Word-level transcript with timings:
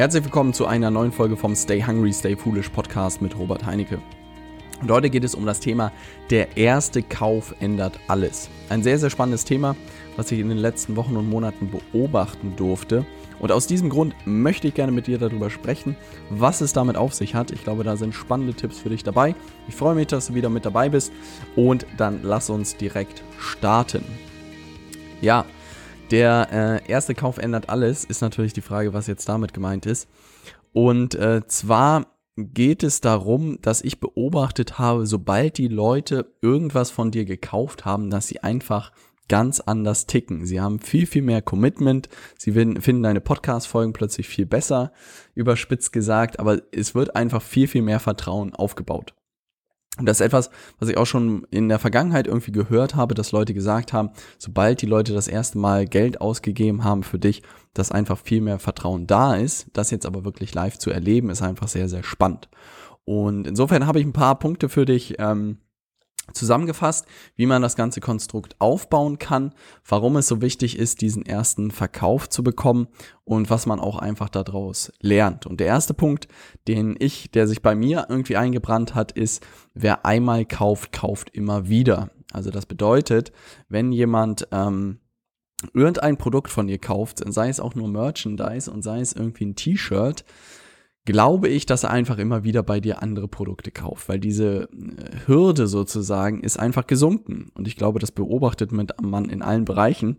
Herzlich 0.00 0.24
willkommen 0.24 0.54
zu 0.54 0.64
einer 0.64 0.90
neuen 0.90 1.12
Folge 1.12 1.36
vom 1.36 1.54
Stay 1.54 1.84
Hungry, 1.86 2.10
Stay 2.10 2.34
Foolish 2.34 2.70
Podcast 2.70 3.20
mit 3.20 3.38
Robert 3.38 3.66
Heinecke. 3.66 4.00
Und 4.80 4.90
heute 4.90 5.10
geht 5.10 5.24
es 5.24 5.34
um 5.34 5.44
das 5.44 5.60
Thema 5.60 5.92
Der 6.30 6.56
erste 6.56 7.02
Kauf 7.02 7.54
ändert 7.60 8.00
alles. 8.08 8.48
Ein 8.70 8.82
sehr, 8.82 8.98
sehr 8.98 9.10
spannendes 9.10 9.44
Thema, 9.44 9.76
was 10.16 10.32
ich 10.32 10.40
in 10.40 10.48
den 10.48 10.56
letzten 10.56 10.96
Wochen 10.96 11.18
und 11.18 11.28
Monaten 11.28 11.70
beobachten 11.70 12.54
durfte. 12.56 13.04
Und 13.40 13.52
aus 13.52 13.66
diesem 13.66 13.90
Grund 13.90 14.14
möchte 14.24 14.68
ich 14.68 14.74
gerne 14.74 14.90
mit 14.90 15.06
dir 15.06 15.18
darüber 15.18 15.50
sprechen, 15.50 15.96
was 16.30 16.62
es 16.62 16.72
damit 16.72 16.96
auf 16.96 17.12
sich 17.12 17.34
hat. 17.34 17.50
Ich 17.50 17.62
glaube, 17.62 17.84
da 17.84 17.98
sind 17.98 18.14
spannende 18.14 18.54
Tipps 18.54 18.78
für 18.78 18.88
dich 18.88 19.04
dabei. 19.04 19.34
Ich 19.68 19.74
freue 19.74 19.94
mich, 19.94 20.06
dass 20.06 20.28
du 20.28 20.34
wieder 20.34 20.48
mit 20.48 20.64
dabei 20.64 20.88
bist. 20.88 21.12
Und 21.56 21.84
dann 21.98 22.20
lass 22.22 22.48
uns 22.48 22.74
direkt 22.74 23.22
starten. 23.38 24.06
Ja, 25.20 25.44
der 26.10 26.80
äh, 26.86 26.90
erste 26.90 27.14
Kauf 27.14 27.38
ändert 27.38 27.68
alles, 27.68 28.04
ist 28.04 28.20
natürlich 28.20 28.52
die 28.52 28.60
Frage, 28.60 28.92
was 28.92 29.06
jetzt 29.06 29.28
damit 29.28 29.54
gemeint 29.54 29.86
ist. 29.86 30.08
Und 30.72 31.14
äh, 31.14 31.46
zwar 31.46 32.06
geht 32.36 32.82
es 32.82 33.00
darum, 33.00 33.58
dass 33.60 33.82
ich 33.82 34.00
beobachtet 34.00 34.78
habe, 34.78 35.06
sobald 35.06 35.58
die 35.58 35.68
Leute 35.68 36.32
irgendwas 36.40 36.90
von 36.90 37.10
dir 37.10 37.24
gekauft 37.24 37.84
haben, 37.84 38.10
dass 38.10 38.28
sie 38.28 38.42
einfach 38.42 38.92
ganz 39.28 39.60
anders 39.60 40.06
ticken. 40.06 40.44
Sie 40.44 40.60
haben 40.60 40.80
viel, 40.80 41.06
viel 41.06 41.22
mehr 41.22 41.40
Commitment. 41.40 42.08
Sie 42.36 42.52
finden 42.52 43.02
deine 43.02 43.20
Podcast-Folgen 43.20 43.92
plötzlich 43.92 44.26
viel 44.26 44.46
besser, 44.46 44.92
überspitzt 45.34 45.92
gesagt, 45.92 46.40
aber 46.40 46.62
es 46.72 46.94
wird 46.96 47.14
einfach 47.14 47.40
viel, 47.40 47.68
viel 47.68 47.82
mehr 47.82 48.00
Vertrauen 48.00 48.54
aufgebaut. 48.54 49.14
Und 50.00 50.06
das 50.06 50.18
ist 50.20 50.26
etwas, 50.26 50.50
was 50.78 50.88
ich 50.88 50.96
auch 50.96 51.06
schon 51.06 51.46
in 51.50 51.68
der 51.68 51.78
Vergangenheit 51.78 52.26
irgendwie 52.26 52.52
gehört 52.52 52.96
habe, 52.96 53.14
dass 53.14 53.32
Leute 53.32 53.52
gesagt 53.52 53.92
haben, 53.92 54.10
sobald 54.38 54.80
die 54.80 54.86
Leute 54.86 55.12
das 55.12 55.28
erste 55.28 55.58
Mal 55.58 55.86
Geld 55.86 56.20
ausgegeben 56.20 56.84
haben 56.84 57.02
für 57.02 57.18
dich, 57.18 57.42
dass 57.74 57.92
einfach 57.92 58.18
viel 58.18 58.40
mehr 58.40 58.58
Vertrauen 58.58 59.06
da 59.06 59.34
ist. 59.34 59.66
Das 59.74 59.90
jetzt 59.90 60.06
aber 60.06 60.24
wirklich 60.24 60.54
live 60.54 60.78
zu 60.78 60.90
erleben, 60.90 61.28
ist 61.28 61.42
einfach 61.42 61.68
sehr, 61.68 61.88
sehr 61.88 62.02
spannend. 62.02 62.48
Und 63.04 63.46
insofern 63.46 63.86
habe 63.86 64.00
ich 64.00 64.06
ein 64.06 64.14
paar 64.14 64.38
Punkte 64.38 64.68
für 64.70 64.86
dich, 64.86 65.16
ähm, 65.18 65.58
zusammengefasst, 66.32 67.06
wie 67.36 67.46
man 67.46 67.62
das 67.62 67.76
ganze 67.76 68.00
Konstrukt 68.00 68.56
aufbauen 68.58 69.18
kann, 69.18 69.52
warum 69.86 70.16
es 70.16 70.28
so 70.28 70.40
wichtig 70.40 70.78
ist, 70.78 71.00
diesen 71.00 71.24
ersten 71.24 71.70
Verkauf 71.70 72.28
zu 72.28 72.42
bekommen 72.42 72.88
und 73.24 73.50
was 73.50 73.66
man 73.66 73.80
auch 73.80 73.98
einfach 73.98 74.28
daraus 74.28 74.92
lernt. 75.00 75.46
Und 75.46 75.60
der 75.60 75.66
erste 75.66 75.94
Punkt, 75.94 76.28
den 76.68 76.96
ich, 76.98 77.30
der 77.30 77.46
sich 77.46 77.62
bei 77.62 77.74
mir 77.74 78.06
irgendwie 78.08 78.36
eingebrannt 78.36 78.94
hat, 78.94 79.12
ist, 79.12 79.46
wer 79.74 80.04
einmal 80.04 80.44
kauft, 80.44 80.92
kauft 80.92 81.30
immer 81.30 81.68
wieder. 81.68 82.10
Also 82.32 82.50
das 82.50 82.66
bedeutet, 82.66 83.32
wenn 83.68 83.92
jemand 83.92 84.48
ähm, 84.52 84.98
irgendein 85.74 86.16
Produkt 86.16 86.50
von 86.50 86.66
dir 86.66 86.78
kauft, 86.78 87.22
sei 87.32 87.48
es 87.48 87.60
auch 87.60 87.74
nur 87.74 87.88
Merchandise 87.88 88.70
und 88.70 88.82
sei 88.82 89.00
es 89.00 89.12
irgendwie 89.12 89.46
ein 89.46 89.56
T-Shirt, 89.56 90.24
glaube 91.04 91.48
ich, 91.48 91.66
dass 91.66 91.84
er 91.84 91.90
einfach 91.90 92.18
immer 92.18 92.44
wieder 92.44 92.62
bei 92.62 92.80
dir 92.80 93.02
andere 93.02 93.28
Produkte 93.28 93.70
kauft, 93.70 94.08
weil 94.08 94.20
diese 94.20 94.68
äh, 94.70 95.26
Hürde 95.26 95.66
sozusagen 95.66 96.40
ist 96.42 96.58
einfach 96.58 96.86
gesunken. 96.86 97.50
Und 97.54 97.66
ich 97.66 97.76
glaube, 97.76 97.98
das 97.98 98.12
beobachtet 98.12 98.70
man 98.72 99.24
in 99.26 99.42
allen 99.42 99.64
Bereichen. 99.64 100.18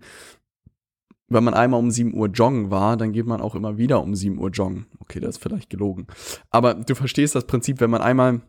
Wenn 1.28 1.46
man 1.46 1.54
einmal 1.54 1.80
um 1.80 1.92
7 1.92 2.14
Uhr 2.14 2.28
joggen 2.28 2.72
war, 2.72 2.98
dann 2.98 3.14
geht 3.14 3.26
man 3.26 3.40
auch 3.40 3.56
immer 3.56 3.78
wieder 3.78 4.04
um 4.04 4.16
7 4.16 4.38
Uhr 4.38 4.50
joggen. 4.50 4.88
Okay, 5.00 5.20
das 5.20 5.36
ist 5.38 5.44
vielleicht 5.44 5.70
gelogen. 5.70 6.08
Aber 6.50 6.74
du 6.74 6.94
verstehst 6.94 7.36
das 7.36 7.48
Prinzip, 7.48 7.80
wenn 7.80 7.90
man 7.90 8.02
einmal 8.02 8.42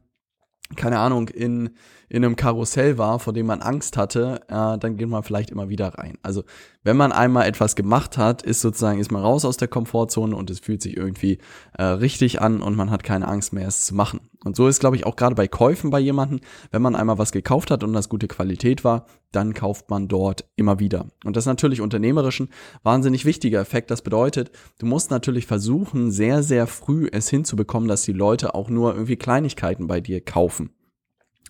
keine 0.77 0.98
Ahnung, 0.98 1.28
in, 1.28 1.70
in 2.08 2.24
einem 2.24 2.36
Karussell 2.36 2.98
war, 2.98 3.18
vor 3.18 3.32
dem 3.32 3.46
man 3.46 3.62
Angst 3.62 3.96
hatte, 3.96 4.41
äh, 4.48 4.78
dann 4.78 4.96
geht 4.96 5.08
man 5.08 5.22
vielleicht 5.22 5.50
immer 5.50 5.68
wieder 5.68 5.88
rein. 5.94 6.18
Also 6.22 6.44
wenn 6.82 6.96
man 6.96 7.12
einmal 7.12 7.46
etwas 7.46 7.77
gemacht 7.77 8.18
hat, 8.18 8.42
ist 8.42 8.60
sozusagen, 8.60 8.98
ist 8.98 9.12
man 9.12 9.22
raus 9.22 9.44
aus 9.44 9.56
der 9.56 9.68
Komfortzone 9.68 10.34
und 10.34 10.50
es 10.50 10.60
fühlt 10.60 10.83
sich 10.83 10.96
irgendwie 10.96 11.39
äh, 11.77 11.84
richtig 11.84 12.40
an 12.40 12.62
und 12.62 12.77
man 12.77 12.90
hat 12.90 13.02
keine 13.02 13.28
Angst 13.28 13.52
mehr, 13.52 13.68
es 13.68 13.84
zu 13.84 13.95
machen. 13.95 14.20
Und 14.45 14.57
so 14.57 14.67
ist, 14.67 14.80
glaube 14.80 14.97
ich, 14.97 15.07
auch 15.07 15.17
gerade 15.17 15.35
bei 15.35 15.48
Käufen 15.48 15.91
bei 15.91 16.01
jemandem, 16.01 16.41
wenn 16.70 16.83
man 16.83 16.97
einmal 16.97 17.19
was 17.19 17.33
gekauft 17.33 17.70
hat 17.70 17.85
und 17.85 17.92
das 17.92 18.08
gute 18.08 18.29
Qualität 18.29 18.85
war, 18.85 19.07
dann 19.30 19.55
kauft 19.55 19.91
man 19.91 20.08
dort 20.08 20.45
immer 20.57 20.79
wieder. 20.79 21.07
Und 21.25 21.36
das 21.36 21.45
ist 21.45 21.48
natürlich 21.48 21.80
unternehmerischen 21.80 22.48
wahnsinnig 22.83 23.25
wichtiger 23.25 23.61
Effekt. 23.61 23.91
Das 23.91 24.03
bedeutet, 24.03 24.51
du 24.79 24.86
musst 24.86 25.11
natürlich 25.11 25.47
versuchen, 25.47 26.11
sehr, 26.11 26.42
sehr 26.42 26.67
früh 26.67 27.08
es 27.11 27.29
hinzubekommen, 27.29 27.89
dass 27.89 28.03
die 28.03 28.13
Leute 28.13 28.55
auch 28.55 28.69
nur 28.69 28.92
irgendwie 28.92 29.17
Kleinigkeiten 29.17 29.86
bei 29.86 30.01
dir 30.01 30.20
kaufen. 30.20 30.70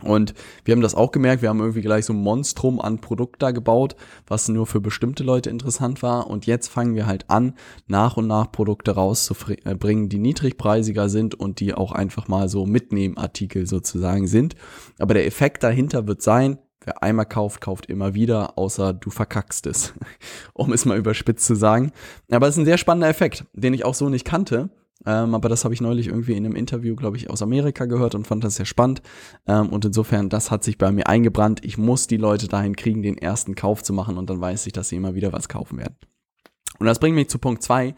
Und 0.02 0.34
wir 0.64 0.72
haben 0.72 0.80
das 0.80 0.94
auch 0.94 1.12
gemerkt, 1.12 1.42
wir 1.42 1.48
haben 1.48 1.60
irgendwie 1.60 1.82
gleich 1.82 2.06
so 2.06 2.12
ein 2.12 2.22
Monstrum 2.22 2.80
an 2.80 3.00
Produkt 3.00 3.42
da 3.42 3.50
gebaut, 3.50 3.96
was 4.26 4.48
nur 4.48 4.66
für 4.66 4.80
bestimmte 4.80 5.24
Leute 5.24 5.50
interessant 5.50 6.02
war. 6.02 6.28
Und 6.28 6.46
jetzt 6.46 6.68
fangen 6.68 6.94
wir 6.94 7.06
halt 7.06 7.28
an, 7.30 7.54
nach 7.86 8.16
und 8.16 8.26
nach 8.26 8.50
Produkte 8.52 8.92
rauszubringen, 8.92 10.08
die 10.08 10.18
niedrigpreisiger 10.18 11.08
sind 11.08 11.34
und 11.34 11.60
die 11.60 11.74
auch 11.74 11.92
einfach 11.92 12.28
mal 12.28 12.48
so 12.48 12.66
Mitnehmartikel 12.66 13.66
sozusagen 13.66 14.26
sind. 14.26 14.56
Aber 14.98 15.14
der 15.14 15.26
Effekt 15.26 15.62
dahinter 15.62 16.06
wird 16.06 16.22
sein, 16.22 16.58
wer 16.84 17.02
einmal 17.02 17.26
kauft, 17.26 17.60
kauft 17.60 17.86
immer 17.86 18.14
wieder, 18.14 18.58
außer 18.58 18.92
du 18.92 19.10
verkackst 19.10 19.66
es, 19.66 19.94
um 20.52 20.72
es 20.72 20.84
mal 20.84 20.98
überspitzt 20.98 21.46
zu 21.46 21.54
sagen. 21.54 21.92
Aber 22.30 22.48
es 22.48 22.54
ist 22.54 22.62
ein 22.62 22.66
sehr 22.66 22.78
spannender 22.78 23.08
Effekt, 23.08 23.44
den 23.52 23.74
ich 23.74 23.84
auch 23.84 23.94
so 23.94 24.08
nicht 24.08 24.24
kannte. 24.24 24.70
Ähm, 25.04 25.34
aber 25.34 25.48
das 25.48 25.64
habe 25.64 25.74
ich 25.74 25.80
neulich 25.80 26.08
irgendwie 26.08 26.32
in 26.32 26.44
einem 26.44 26.56
Interview, 26.56 26.94
glaube 26.94 27.16
ich, 27.16 27.30
aus 27.30 27.42
Amerika 27.42 27.86
gehört 27.86 28.14
und 28.14 28.26
fand 28.26 28.44
das 28.44 28.56
sehr 28.56 28.66
spannend. 28.66 29.02
Ähm, 29.46 29.68
und 29.68 29.84
insofern, 29.84 30.28
das 30.28 30.50
hat 30.50 30.64
sich 30.64 30.78
bei 30.78 30.92
mir 30.92 31.06
eingebrannt. 31.06 31.64
Ich 31.64 31.78
muss 31.78 32.06
die 32.06 32.16
Leute 32.16 32.48
dahin 32.48 32.76
kriegen, 32.76 33.02
den 33.02 33.18
ersten 33.18 33.54
Kauf 33.54 33.82
zu 33.82 33.92
machen 33.92 34.16
und 34.16 34.30
dann 34.30 34.40
weiß 34.40 34.66
ich, 34.66 34.72
dass 34.72 34.88
sie 34.88 34.96
immer 34.96 35.14
wieder 35.14 35.32
was 35.32 35.48
kaufen 35.48 35.78
werden. 35.78 35.96
Und 36.78 36.86
das 36.86 36.98
bringt 36.98 37.14
mich 37.14 37.28
zu 37.28 37.38
Punkt 37.38 37.62
zwei, 37.62 37.94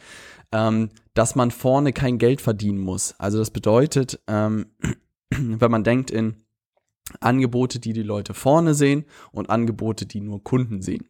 ähm, 0.52 0.90
dass 1.14 1.34
man 1.34 1.50
vorne 1.50 1.92
kein 1.92 2.18
Geld 2.18 2.40
verdienen 2.40 2.78
muss. 2.78 3.14
Also 3.18 3.38
das 3.38 3.50
bedeutet, 3.50 4.20
ähm, 4.26 4.66
wenn 5.30 5.70
man 5.70 5.84
denkt 5.84 6.10
in 6.10 6.43
Angebote, 7.20 7.80
die 7.80 7.92
die 7.92 8.02
Leute 8.02 8.32
vorne 8.32 8.74
sehen 8.74 9.04
und 9.30 9.50
Angebote, 9.50 10.06
die 10.06 10.20
nur 10.20 10.42
Kunden 10.42 10.80
sehen. 10.80 11.06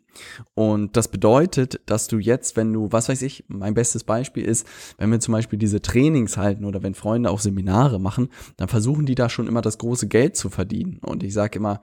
Und 0.55 0.97
das 0.97 1.09
bedeutet, 1.09 1.81
dass 1.87 2.09
du 2.09 2.19
jetzt, 2.19 2.57
wenn 2.57 2.73
du, 2.73 2.91
was 2.91 3.09
weiß 3.09 3.23
ich, 3.23 3.45
mein 3.49 3.75
bestes 3.75 4.05
Beispiel 4.05 4.45
ist, 4.45 4.67
wenn 4.99 5.11
wir 5.11 5.21
zum 5.21 5.33
Beispiel 5.33 5.59
diese 5.59 5.83
Trainings 5.83 6.37
halten 6.37 6.65
oder 6.65 6.83
wenn 6.83 6.95
Freunde 6.95 7.31
auch 7.31 7.41
Seminare 7.41 8.01
machen, 8.01 8.29
dann 8.57 8.69
versuchen 8.69 9.07
die 9.07 9.15
da 9.15 9.29
schon 9.29 9.47
immer 9.47 9.63
das 9.63 9.79
große 9.79 10.09
Geld 10.09 10.37
zu 10.37 10.51
verdienen. 10.51 10.99
Und 11.01 11.23
ich 11.23 11.33
sage 11.33 11.59
immer, 11.59 11.81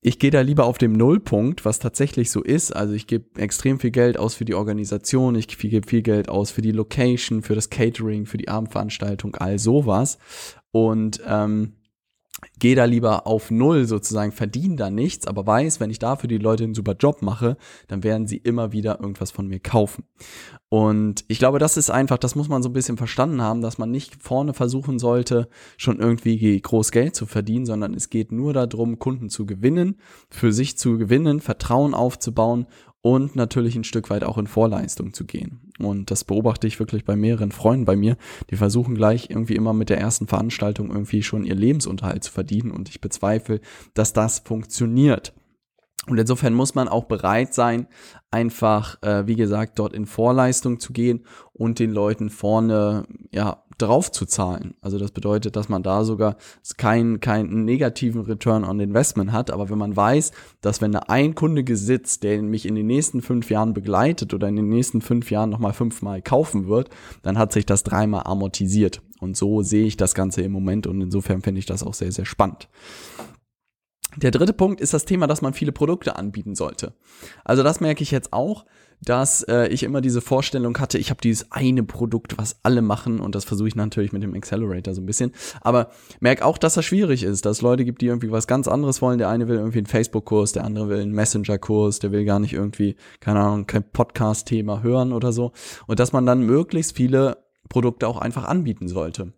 ich 0.00 0.18
gehe 0.18 0.30
da 0.30 0.40
lieber 0.40 0.64
auf 0.64 0.78
dem 0.78 0.92
Nullpunkt, 0.92 1.64
was 1.64 1.78
tatsächlich 1.78 2.30
so 2.30 2.42
ist. 2.42 2.74
Also 2.74 2.94
ich 2.94 3.06
gebe 3.06 3.40
extrem 3.40 3.80
viel 3.80 3.90
Geld 3.90 4.18
aus 4.18 4.34
für 4.34 4.44
die 4.44 4.54
Organisation, 4.54 5.34
ich 5.34 5.48
gebe 5.48 5.86
viel 5.86 6.02
Geld 6.02 6.28
aus 6.28 6.50
für 6.50 6.62
die 6.62 6.72
Location, 6.72 7.42
für 7.42 7.54
das 7.54 7.70
Catering, 7.70 8.24
für 8.24 8.38
die 8.38 8.48
Abendveranstaltung, 8.48 9.34
all 9.34 9.58
sowas. 9.58 10.18
Und 10.70 11.20
ähm, 11.26 11.72
gehe 12.58 12.74
da 12.74 12.84
lieber 12.84 13.26
auf 13.26 13.50
Null 13.50 13.86
sozusagen, 13.86 14.32
verdiene 14.32 14.76
da 14.76 14.90
nichts, 14.90 15.26
aber 15.26 15.46
weiß, 15.46 15.80
wenn 15.80 15.90
ich 15.90 15.98
dafür 15.98 16.28
die 16.28 16.38
Leute 16.38 16.64
einen 16.64 16.74
super 16.74 16.94
Job 16.98 17.22
mache, 17.22 17.56
dann 17.88 18.04
werden 18.04 18.26
sie 18.26 18.36
immer 18.36 18.72
wieder 18.72 19.00
irgendwas 19.00 19.30
von 19.30 19.46
mir 19.46 19.60
kaufen. 19.60 20.04
Und 20.68 21.24
ich 21.28 21.38
glaube, 21.38 21.58
das 21.58 21.76
ist 21.76 21.90
einfach, 21.90 22.18
das 22.18 22.34
muss 22.34 22.48
man 22.48 22.62
so 22.62 22.68
ein 22.68 22.74
bisschen 22.74 22.96
verstanden 22.96 23.40
haben, 23.40 23.62
dass 23.62 23.78
man 23.78 23.90
nicht 23.90 24.22
vorne 24.22 24.52
versuchen 24.52 24.98
sollte, 24.98 25.48
schon 25.76 25.98
irgendwie 25.98 26.60
groß 26.60 26.90
Geld 26.90 27.14
zu 27.14 27.26
verdienen, 27.26 27.66
sondern 27.66 27.94
es 27.94 28.10
geht 28.10 28.32
nur 28.32 28.52
darum, 28.52 28.98
Kunden 28.98 29.30
zu 29.30 29.46
gewinnen, 29.46 29.96
für 30.28 30.52
sich 30.52 30.76
zu 30.76 30.98
gewinnen, 30.98 31.40
Vertrauen 31.40 31.94
aufzubauen 31.94 32.66
und 33.06 33.36
natürlich 33.36 33.76
ein 33.76 33.84
Stück 33.84 34.10
weit 34.10 34.24
auch 34.24 34.36
in 34.36 34.48
Vorleistung 34.48 35.12
zu 35.12 35.26
gehen. 35.26 35.60
Und 35.78 36.10
das 36.10 36.24
beobachte 36.24 36.66
ich 36.66 36.80
wirklich 36.80 37.04
bei 37.04 37.14
mehreren 37.14 37.52
Freunden 37.52 37.84
bei 37.84 37.94
mir, 37.94 38.16
die 38.50 38.56
versuchen 38.56 38.96
gleich 38.96 39.30
irgendwie 39.30 39.54
immer 39.54 39.72
mit 39.72 39.90
der 39.90 40.00
ersten 40.00 40.26
Veranstaltung 40.26 40.90
irgendwie 40.90 41.22
schon 41.22 41.44
ihr 41.44 41.54
Lebensunterhalt 41.54 42.24
zu 42.24 42.32
verdienen 42.32 42.72
und 42.72 42.88
ich 42.88 43.00
bezweifle, 43.00 43.60
dass 43.94 44.12
das 44.12 44.40
funktioniert. 44.40 45.34
Und 46.08 46.18
insofern 46.18 46.54
muss 46.54 46.74
man 46.74 46.88
auch 46.88 47.04
bereit 47.04 47.52
sein, 47.54 47.88
einfach, 48.30 49.02
äh, 49.02 49.26
wie 49.26 49.36
gesagt, 49.36 49.78
dort 49.78 49.92
in 49.92 50.06
Vorleistung 50.06 50.78
zu 50.78 50.92
gehen 50.92 51.24
und 51.52 51.78
den 51.78 51.90
Leuten 51.90 52.30
vorne, 52.30 53.04
ja, 53.32 53.62
drauf 53.78 54.10
zu 54.10 54.24
zahlen. 54.24 54.74
Also 54.80 54.98
das 54.98 55.10
bedeutet, 55.10 55.54
dass 55.56 55.68
man 55.68 55.82
da 55.82 56.04
sogar 56.04 56.36
keinen 56.78 57.20
keinen 57.20 57.64
negativen 57.64 58.22
Return 58.22 58.64
on 58.64 58.80
Investment 58.80 59.32
hat. 59.32 59.50
Aber 59.50 59.68
wenn 59.68 59.78
man 59.78 59.94
weiß, 59.94 60.32
dass 60.60 60.80
wenn 60.80 60.92
da 60.92 61.00
ein 61.08 61.34
Kunde 61.34 61.62
gesitzt, 61.62 62.22
der 62.22 62.40
mich 62.42 62.66
in 62.66 62.74
den 62.74 62.86
nächsten 62.86 63.20
fünf 63.20 63.50
Jahren 63.50 63.74
begleitet 63.74 64.32
oder 64.32 64.48
in 64.48 64.56
den 64.56 64.68
nächsten 64.68 65.02
fünf 65.02 65.30
Jahren 65.30 65.50
nochmal 65.50 65.74
fünfmal 65.74 66.22
kaufen 66.22 66.68
wird, 66.68 66.88
dann 67.22 67.36
hat 67.36 67.52
sich 67.52 67.66
das 67.66 67.82
dreimal 67.82 68.22
amortisiert. 68.24 69.02
Und 69.20 69.36
so 69.36 69.62
sehe 69.62 69.86
ich 69.86 69.96
das 69.96 70.14
Ganze 70.14 70.42
im 70.42 70.52
Moment 70.52 70.86
und 70.86 71.00
insofern 71.00 71.42
finde 71.42 71.58
ich 71.58 71.66
das 71.66 71.82
auch 71.82 71.94
sehr, 71.94 72.12
sehr 72.12 72.26
spannend. 72.26 72.68
Der 74.16 74.30
dritte 74.30 74.52
Punkt 74.52 74.80
ist 74.80 74.94
das 74.94 75.04
Thema, 75.04 75.26
dass 75.26 75.42
man 75.42 75.52
viele 75.52 75.72
Produkte 75.72 76.16
anbieten 76.16 76.54
sollte. 76.54 76.94
Also 77.44 77.62
das 77.62 77.80
merke 77.80 78.02
ich 78.02 78.10
jetzt 78.10 78.32
auch, 78.32 78.64
dass 79.02 79.42
äh, 79.42 79.68
ich 79.68 79.82
immer 79.82 80.00
diese 80.00 80.20
Vorstellung 80.20 80.78
hatte, 80.78 80.98
ich 80.98 81.10
habe 81.10 81.20
dieses 81.20 81.52
eine 81.52 81.82
Produkt, 81.82 82.38
was 82.38 82.56
alle 82.62 82.82
machen 82.82 83.20
und 83.20 83.34
das 83.34 83.44
versuche 83.44 83.68
ich 83.68 83.76
natürlich 83.76 84.12
mit 84.12 84.22
dem 84.22 84.34
Accelerator 84.34 84.94
so 84.94 85.02
ein 85.02 85.06
bisschen. 85.06 85.32
Aber 85.60 85.90
merke 86.20 86.44
auch, 86.44 86.56
dass 86.58 86.74
das 86.74 86.84
schwierig 86.84 87.22
ist, 87.22 87.44
dass 87.44 87.58
es 87.58 87.62
Leute 87.62 87.84
gibt, 87.84 88.00
die 88.00 88.06
irgendwie 88.06 88.30
was 88.30 88.46
ganz 88.46 88.68
anderes 88.68 89.02
wollen. 89.02 89.18
Der 89.18 89.28
eine 89.28 89.48
will 89.48 89.56
irgendwie 89.56 89.78
einen 89.78 89.86
Facebook-Kurs, 89.86 90.52
der 90.52 90.64
andere 90.64 90.88
will 90.88 91.00
einen 91.00 91.12
Messenger-Kurs, 91.12 91.98
der 91.98 92.12
will 92.12 92.24
gar 92.24 92.38
nicht 92.38 92.54
irgendwie, 92.54 92.96
keine 93.20 93.40
Ahnung, 93.40 93.66
kein 93.66 93.84
Podcast-Thema 93.84 94.82
hören 94.82 95.12
oder 95.12 95.32
so. 95.32 95.52
Und 95.86 96.00
dass 96.00 96.12
man 96.12 96.24
dann 96.24 96.40
möglichst 96.40 96.96
viele 96.96 97.44
Produkte 97.68 98.08
auch 98.08 98.18
einfach 98.18 98.44
anbieten 98.44 98.88
sollte. 98.88 99.32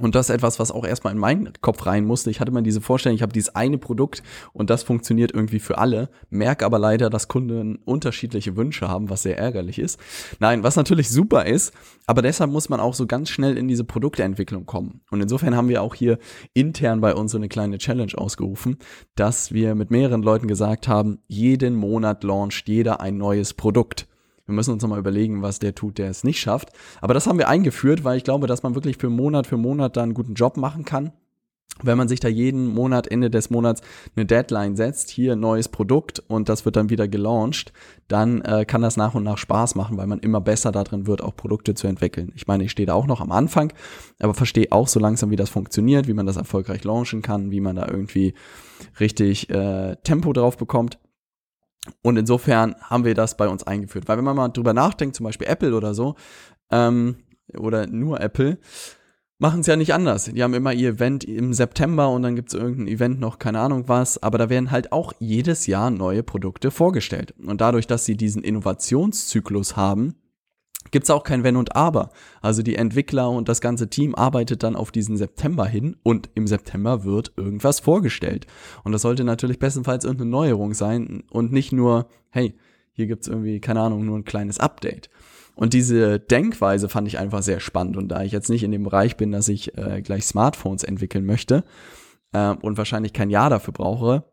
Und 0.00 0.14
das 0.14 0.28
ist 0.28 0.34
etwas, 0.34 0.58
was 0.58 0.70
auch 0.70 0.84
erstmal 0.84 1.12
in 1.12 1.18
meinen 1.18 1.52
Kopf 1.60 1.86
rein 1.86 2.04
musste. 2.04 2.30
Ich 2.30 2.40
hatte 2.40 2.52
mal 2.52 2.62
diese 2.62 2.80
Vorstellung, 2.80 3.16
ich 3.16 3.22
habe 3.22 3.32
dieses 3.32 3.54
eine 3.54 3.78
Produkt 3.78 4.22
und 4.52 4.70
das 4.70 4.82
funktioniert 4.82 5.32
irgendwie 5.32 5.58
für 5.58 5.78
alle, 5.78 6.10
merke 6.30 6.64
aber 6.64 6.78
leider, 6.78 7.10
dass 7.10 7.28
Kunden 7.28 7.76
unterschiedliche 7.84 8.56
Wünsche 8.56 8.88
haben, 8.88 9.10
was 9.10 9.22
sehr 9.22 9.38
ärgerlich 9.38 9.78
ist. 9.78 9.98
Nein, 10.38 10.62
was 10.62 10.76
natürlich 10.76 11.08
super 11.08 11.46
ist, 11.46 11.72
aber 12.06 12.22
deshalb 12.22 12.50
muss 12.50 12.68
man 12.68 12.80
auch 12.80 12.94
so 12.94 13.06
ganz 13.06 13.30
schnell 13.30 13.56
in 13.56 13.68
diese 13.68 13.84
Produkteentwicklung 13.84 14.66
kommen. 14.66 15.00
Und 15.10 15.20
insofern 15.20 15.56
haben 15.56 15.68
wir 15.68 15.82
auch 15.82 15.94
hier 15.94 16.18
intern 16.52 17.00
bei 17.00 17.14
uns 17.14 17.32
so 17.32 17.38
eine 17.38 17.48
kleine 17.48 17.78
Challenge 17.78 18.12
ausgerufen, 18.16 18.78
dass 19.14 19.52
wir 19.52 19.74
mit 19.74 19.90
mehreren 19.90 20.22
Leuten 20.22 20.48
gesagt 20.48 20.88
haben, 20.88 21.18
jeden 21.26 21.74
Monat 21.74 22.24
launcht 22.24 22.68
jeder 22.68 23.00
ein 23.00 23.16
neues 23.16 23.54
Produkt. 23.54 24.08
Wir 24.46 24.54
müssen 24.54 24.72
uns 24.72 24.82
nochmal 24.82 25.00
überlegen, 25.00 25.42
was 25.42 25.58
der 25.58 25.74
tut, 25.74 25.98
der 25.98 26.08
es 26.08 26.24
nicht 26.24 26.40
schafft. 26.40 26.70
Aber 27.00 27.14
das 27.14 27.26
haben 27.26 27.38
wir 27.38 27.48
eingeführt, 27.48 28.04
weil 28.04 28.16
ich 28.16 28.24
glaube, 28.24 28.46
dass 28.46 28.62
man 28.62 28.74
wirklich 28.74 28.96
für 28.96 29.10
Monat 29.10 29.46
für 29.46 29.56
Monat 29.56 29.96
da 29.96 30.02
einen 30.02 30.14
guten 30.14 30.34
Job 30.34 30.56
machen 30.56 30.84
kann. 30.84 31.12
Wenn 31.82 31.98
man 31.98 32.08
sich 32.08 32.20
da 32.20 32.28
jeden 32.28 32.68
Monat, 32.68 33.06
Ende 33.06 33.28
des 33.28 33.50
Monats 33.50 33.82
eine 34.14 34.24
Deadline 34.24 34.76
setzt, 34.76 35.10
hier 35.10 35.34
ein 35.34 35.40
neues 35.40 35.68
Produkt 35.68 36.20
und 36.26 36.48
das 36.48 36.64
wird 36.64 36.76
dann 36.76 36.88
wieder 36.88 37.06
gelauncht, 37.06 37.74
dann 38.08 38.40
äh, 38.42 38.64
kann 38.64 38.80
das 38.80 38.96
nach 38.96 39.14
und 39.14 39.24
nach 39.24 39.36
Spaß 39.36 39.74
machen, 39.74 39.98
weil 39.98 40.06
man 40.06 40.20
immer 40.20 40.40
besser 40.40 40.72
darin 40.72 41.06
wird, 41.06 41.22
auch 41.22 41.36
Produkte 41.36 41.74
zu 41.74 41.86
entwickeln. 41.86 42.32
Ich 42.34 42.46
meine, 42.46 42.64
ich 42.64 42.70
stehe 42.70 42.86
da 42.86 42.94
auch 42.94 43.06
noch 43.06 43.20
am 43.20 43.30
Anfang, 43.30 43.74
aber 44.20 44.32
verstehe 44.32 44.68
auch 44.70 44.88
so 44.88 45.00
langsam, 45.00 45.30
wie 45.30 45.36
das 45.36 45.50
funktioniert, 45.50 46.08
wie 46.08 46.14
man 46.14 46.24
das 46.24 46.36
erfolgreich 46.36 46.82
launchen 46.82 47.20
kann, 47.20 47.50
wie 47.50 47.60
man 47.60 47.76
da 47.76 47.86
irgendwie 47.86 48.32
richtig 48.98 49.50
äh, 49.50 49.96
Tempo 49.96 50.32
drauf 50.32 50.56
bekommt. 50.56 50.98
Und 52.02 52.16
insofern 52.16 52.74
haben 52.80 53.04
wir 53.04 53.14
das 53.14 53.36
bei 53.36 53.48
uns 53.48 53.66
eingeführt. 53.66 54.08
Weil 54.08 54.18
wenn 54.18 54.24
man 54.24 54.36
mal 54.36 54.48
drüber 54.48 54.72
nachdenkt, 54.72 55.16
zum 55.16 55.24
Beispiel 55.24 55.46
Apple 55.46 55.74
oder 55.74 55.94
so, 55.94 56.14
ähm, 56.70 57.16
oder 57.56 57.86
nur 57.86 58.20
Apple, 58.20 58.58
machen 59.38 59.60
es 59.60 59.66
ja 59.66 59.76
nicht 59.76 59.92
anders. 59.92 60.24
Die 60.24 60.42
haben 60.42 60.54
immer 60.54 60.72
ihr 60.72 60.90
Event 60.90 61.24
im 61.24 61.52
September 61.52 62.10
und 62.10 62.22
dann 62.22 62.36
gibt 62.36 62.48
es 62.48 62.54
irgendein 62.54 62.88
Event 62.88 63.20
noch, 63.20 63.38
keine 63.38 63.60
Ahnung 63.60 63.84
was, 63.86 64.22
aber 64.22 64.38
da 64.38 64.48
werden 64.48 64.70
halt 64.70 64.92
auch 64.92 65.12
jedes 65.18 65.66
Jahr 65.66 65.90
neue 65.90 66.22
Produkte 66.22 66.70
vorgestellt. 66.70 67.34
Und 67.38 67.60
dadurch, 67.60 67.86
dass 67.86 68.04
sie 68.04 68.16
diesen 68.16 68.42
Innovationszyklus 68.42 69.76
haben, 69.76 70.14
gibt 70.90 71.04
es 71.04 71.10
auch 71.10 71.24
kein 71.24 71.44
Wenn 71.44 71.56
und 71.56 71.76
Aber. 71.76 72.10
Also 72.40 72.62
die 72.62 72.76
Entwickler 72.76 73.30
und 73.30 73.48
das 73.48 73.60
ganze 73.60 73.88
Team 73.88 74.14
arbeitet 74.14 74.62
dann 74.62 74.76
auf 74.76 74.90
diesen 74.90 75.16
September 75.16 75.66
hin 75.66 75.96
und 76.02 76.30
im 76.34 76.46
September 76.46 77.04
wird 77.04 77.32
irgendwas 77.36 77.80
vorgestellt. 77.80 78.46
Und 78.84 78.92
das 78.92 79.02
sollte 79.02 79.24
natürlich 79.24 79.58
bestenfalls 79.58 80.04
irgendeine 80.04 80.30
Neuerung 80.30 80.74
sein 80.74 81.24
und 81.30 81.52
nicht 81.52 81.72
nur, 81.72 82.08
hey, 82.30 82.54
hier 82.92 83.06
gibt 83.06 83.22
es 83.22 83.28
irgendwie, 83.28 83.60
keine 83.60 83.80
Ahnung, 83.80 84.04
nur 84.04 84.16
ein 84.16 84.24
kleines 84.24 84.58
Update. 84.58 85.10
Und 85.54 85.72
diese 85.72 86.20
Denkweise 86.20 86.88
fand 86.88 87.08
ich 87.08 87.18
einfach 87.18 87.42
sehr 87.42 87.60
spannend. 87.60 87.96
Und 87.96 88.08
da 88.08 88.22
ich 88.22 88.32
jetzt 88.32 88.50
nicht 88.50 88.62
in 88.62 88.72
dem 88.72 88.84
Bereich 88.84 89.16
bin, 89.16 89.32
dass 89.32 89.48
ich 89.48 89.76
äh, 89.76 90.02
gleich 90.02 90.26
Smartphones 90.26 90.84
entwickeln 90.84 91.24
möchte 91.24 91.64
äh, 92.32 92.50
und 92.50 92.76
wahrscheinlich 92.78 93.12
kein 93.12 93.30
Jahr 93.30 93.50
dafür 93.50 93.72
brauche, 93.72 94.24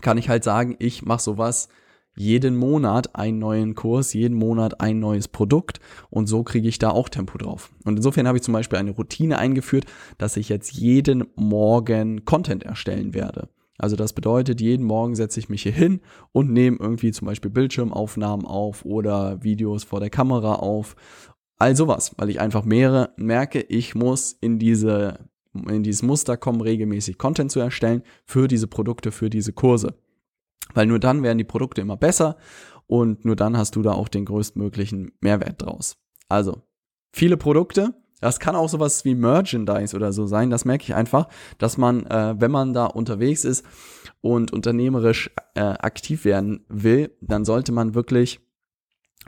kann 0.00 0.18
ich 0.18 0.28
halt 0.28 0.44
sagen, 0.44 0.76
ich 0.78 1.04
mache 1.04 1.22
sowas 1.22 1.68
jeden 2.16 2.56
Monat 2.56 3.14
einen 3.14 3.38
neuen 3.38 3.74
Kurs, 3.74 4.12
jeden 4.14 4.36
Monat 4.36 4.80
ein 4.80 4.98
neues 4.98 5.28
Produkt 5.28 5.80
und 6.10 6.26
so 6.26 6.42
kriege 6.42 6.68
ich 6.68 6.78
da 6.78 6.90
auch 6.90 7.08
Tempo 7.08 7.38
drauf. 7.38 7.70
Und 7.84 7.96
insofern 7.96 8.26
habe 8.26 8.38
ich 8.38 8.42
zum 8.42 8.54
Beispiel 8.54 8.78
eine 8.78 8.90
Routine 8.90 9.38
eingeführt, 9.38 9.84
dass 10.18 10.36
ich 10.36 10.48
jetzt 10.48 10.72
jeden 10.72 11.24
Morgen 11.36 12.24
Content 12.24 12.64
erstellen 12.64 13.14
werde. 13.14 13.48
Also 13.78 13.94
das 13.94 14.12
bedeutet, 14.14 14.60
jeden 14.60 14.86
Morgen 14.86 15.14
setze 15.14 15.38
ich 15.38 15.48
mich 15.48 15.62
hier 15.62 15.72
hin 15.72 16.00
und 16.32 16.50
nehme 16.50 16.78
irgendwie 16.80 17.12
zum 17.12 17.26
Beispiel 17.26 17.50
Bildschirmaufnahmen 17.50 18.46
auf 18.46 18.84
oder 18.84 19.42
Videos 19.42 19.84
vor 19.84 20.00
der 20.00 20.10
Kamera 20.10 20.54
auf. 20.54 20.96
All 21.58 21.76
sowas, 21.76 22.12
weil 22.16 22.30
ich 22.30 22.40
einfach 22.40 22.64
mehrere 22.64 23.10
merke, 23.16 23.60
ich 23.60 23.94
muss 23.94 24.32
in 24.32 24.58
diese 24.58 25.28
in 25.70 25.82
dieses 25.82 26.02
Muster 26.02 26.36
kommen, 26.36 26.60
regelmäßig 26.60 27.16
Content 27.16 27.50
zu 27.50 27.60
erstellen 27.60 28.02
für 28.26 28.46
diese 28.46 28.66
Produkte, 28.66 29.10
für 29.10 29.30
diese 29.30 29.54
Kurse. 29.54 29.94
Weil 30.74 30.86
nur 30.86 30.98
dann 30.98 31.22
werden 31.22 31.38
die 31.38 31.44
Produkte 31.44 31.80
immer 31.80 31.96
besser 31.96 32.36
und 32.86 33.24
nur 33.24 33.36
dann 33.36 33.56
hast 33.56 33.76
du 33.76 33.82
da 33.82 33.92
auch 33.92 34.08
den 34.08 34.24
größtmöglichen 34.24 35.12
Mehrwert 35.20 35.62
draus. 35.62 35.96
Also, 36.28 36.62
viele 37.12 37.36
Produkte. 37.36 37.94
Das 38.20 38.40
kann 38.40 38.56
auch 38.56 38.68
sowas 38.68 39.04
wie 39.04 39.14
Merchandise 39.14 39.94
oder 39.94 40.12
so 40.12 40.26
sein. 40.26 40.48
Das 40.50 40.64
merke 40.64 40.84
ich 40.84 40.94
einfach, 40.94 41.28
dass 41.58 41.76
man, 41.76 42.06
äh, 42.06 42.34
wenn 42.38 42.50
man 42.50 42.72
da 42.72 42.86
unterwegs 42.86 43.44
ist 43.44 43.64
und 44.22 44.52
unternehmerisch 44.52 45.30
äh, 45.54 45.60
aktiv 45.60 46.24
werden 46.24 46.64
will, 46.68 47.14
dann 47.20 47.44
sollte 47.44 47.72
man 47.72 47.94
wirklich 47.94 48.40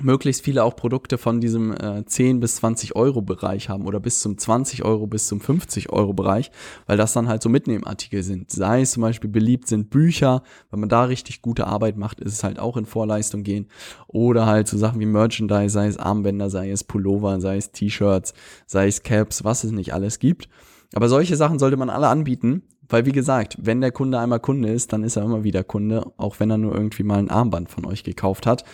möglichst 0.00 0.44
viele 0.44 0.64
auch 0.64 0.76
Produkte 0.76 1.18
von 1.18 1.40
diesem 1.40 1.72
äh, 1.72 2.04
10 2.04 2.40
bis 2.40 2.56
20 2.56 2.96
Euro 2.96 3.22
Bereich 3.22 3.68
haben 3.68 3.86
oder 3.86 4.00
bis 4.00 4.20
zum 4.20 4.38
20 4.38 4.84
Euro 4.84 5.06
bis 5.06 5.26
zum 5.26 5.40
50 5.40 5.90
Euro 5.90 6.12
Bereich, 6.12 6.50
weil 6.86 6.96
das 6.96 7.12
dann 7.12 7.28
halt 7.28 7.42
so 7.42 7.48
Mitnehmartikel 7.48 8.22
sind. 8.22 8.50
Sei 8.50 8.82
es 8.82 8.92
zum 8.92 9.02
Beispiel 9.02 9.30
beliebt 9.30 9.68
sind 9.68 9.90
Bücher, 9.90 10.42
wenn 10.70 10.80
man 10.80 10.88
da 10.88 11.04
richtig 11.04 11.42
gute 11.42 11.66
Arbeit 11.66 11.96
macht, 11.96 12.20
ist 12.20 12.32
es 12.32 12.44
halt 12.44 12.58
auch 12.58 12.76
in 12.76 12.86
Vorleistung 12.86 13.42
gehen. 13.42 13.66
Oder 14.06 14.46
halt 14.46 14.68
so 14.68 14.78
Sachen 14.78 15.00
wie 15.00 15.06
Merchandise, 15.06 15.70
sei 15.70 15.86
es 15.86 15.98
Armbänder, 15.98 16.50
sei 16.50 16.70
es 16.70 16.84
Pullover, 16.84 17.40
sei 17.40 17.56
es 17.56 17.72
T-Shirts, 17.72 18.34
sei 18.66 18.86
es 18.86 19.02
Caps, 19.02 19.44
was 19.44 19.64
es 19.64 19.72
nicht 19.72 19.94
alles 19.94 20.18
gibt. 20.18 20.48
Aber 20.94 21.08
solche 21.08 21.36
Sachen 21.36 21.58
sollte 21.58 21.76
man 21.76 21.90
alle 21.90 22.08
anbieten, 22.08 22.62
weil 22.88 23.04
wie 23.04 23.12
gesagt, 23.12 23.58
wenn 23.60 23.80
der 23.80 23.92
Kunde 23.92 24.18
einmal 24.18 24.40
Kunde 24.40 24.70
ist, 24.70 24.92
dann 24.92 25.04
ist 25.04 25.16
er 25.16 25.24
immer 25.24 25.44
wieder 25.44 25.62
Kunde, 25.62 26.10
auch 26.16 26.40
wenn 26.40 26.50
er 26.50 26.58
nur 26.58 26.74
irgendwie 26.74 27.02
mal 27.02 27.18
ein 27.18 27.30
Armband 27.30 27.68
von 27.68 27.84
euch 27.84 28.02
gekauft 28.02 28.46
hat. 28.46 28.64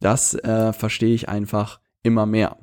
Das 0.00 0.34
äh, 0.34 0.72
verstehe 0.72 1.14
ich 1.14 1.28
einfach 1.28 1.80
immer 2.02 2.26
mehr. 2.26 2.56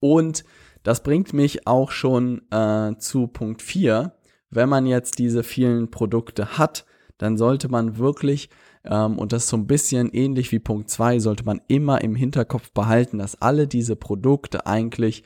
Und 0.00 0.44
das 0.82 1.02
bringt 1.02 1.32
mich 1.32 1.66
auch 1.66 1.90
schon 1.90 2.42
äh, 2.50 2.96
zu 2.98 3.26
Punkt 3.26 3.62
4. 3.62 4.12
Wenn 4.50 4.68
man 4.68 4.86
jetzt 4.86 5.18
diese 5.18 5.42
vielen 5.42 5.90
Produkte 5.90 6.58
hat, 6.58 6.86
dann 7.18 7.36
sollte 7.36 7.68
man 7.68 7.98
wirklich, 7.98 8.50
ähm, 8.84 9.18
und 9.18 9.32
das 9.32 9.44
ist 9.44 9.50
so 9.50 9.56
ein 9.56 9.66
bisschen 9.66 10.10
ähnlich 10.12 10.52
wie 10.52 10.58
Punkt 10.58 10.90
2, 10.90 11.18
sollte 11.18 11.44
man 11.44 11.60
immer 11.66 12.02
im 12.02 12.14
Hinterkopf 12.14 12.70
behalten, 12.72 13.18
dass 13.18 13.40
alle 13.40 13.66
diese 13.66 13.96
Produkte 13.96 14.66
eigentlich 14.66 15.24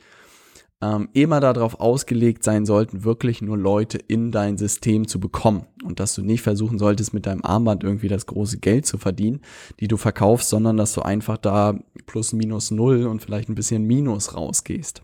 ähm, 0.81 1.09
immer 1.13 1.39
darauf 1.39 1.79
ausgelegt 1.79 2.43
sein 2.43 2.65
sollten, 2.65 3.03
wirklich 3.03 3.41
nur 3.41 3.57
Leute 3.57 3.97
in 3.97 4.31
dein 4.31 4.57
System 4.57 5.07
zu 5.07 5.19
bekommen. 5.19 5.65
Und 5.83 5.99
dass 5.99 6.15
du 6.15 6.23
nicht 6.23 6.41
versuchen 6.41 6.79
solltest, 6.79 7.13
mit 7.13 7.25
deinem 7.25 7.43
Armband 7.43 7.83
irgendwie 7.83 8.07
das 8.07 8.25
große 8.25 8.57
Geld 8.59 8.85
zu 8.85 8.97
verdienen, 8.97 9.41
die 9.79 9.87
du 9.87 9.97
verkaufst, 9.97 10.49
sondern 10.49 10.77
dass 10.77 10.93
du 10.93 11.01
einfach 11.01 11.37
da 11.37 11.79
plus 12.05 12.33
minus 12.33 12.71
null 12.71 13.05
und 13.05 13.21
vielleicht 13.21 13.49
ein 13.49 13.55
bisschen 13.55 13.83
minus 13.83 14.35
rausgehst. 14.35 15.03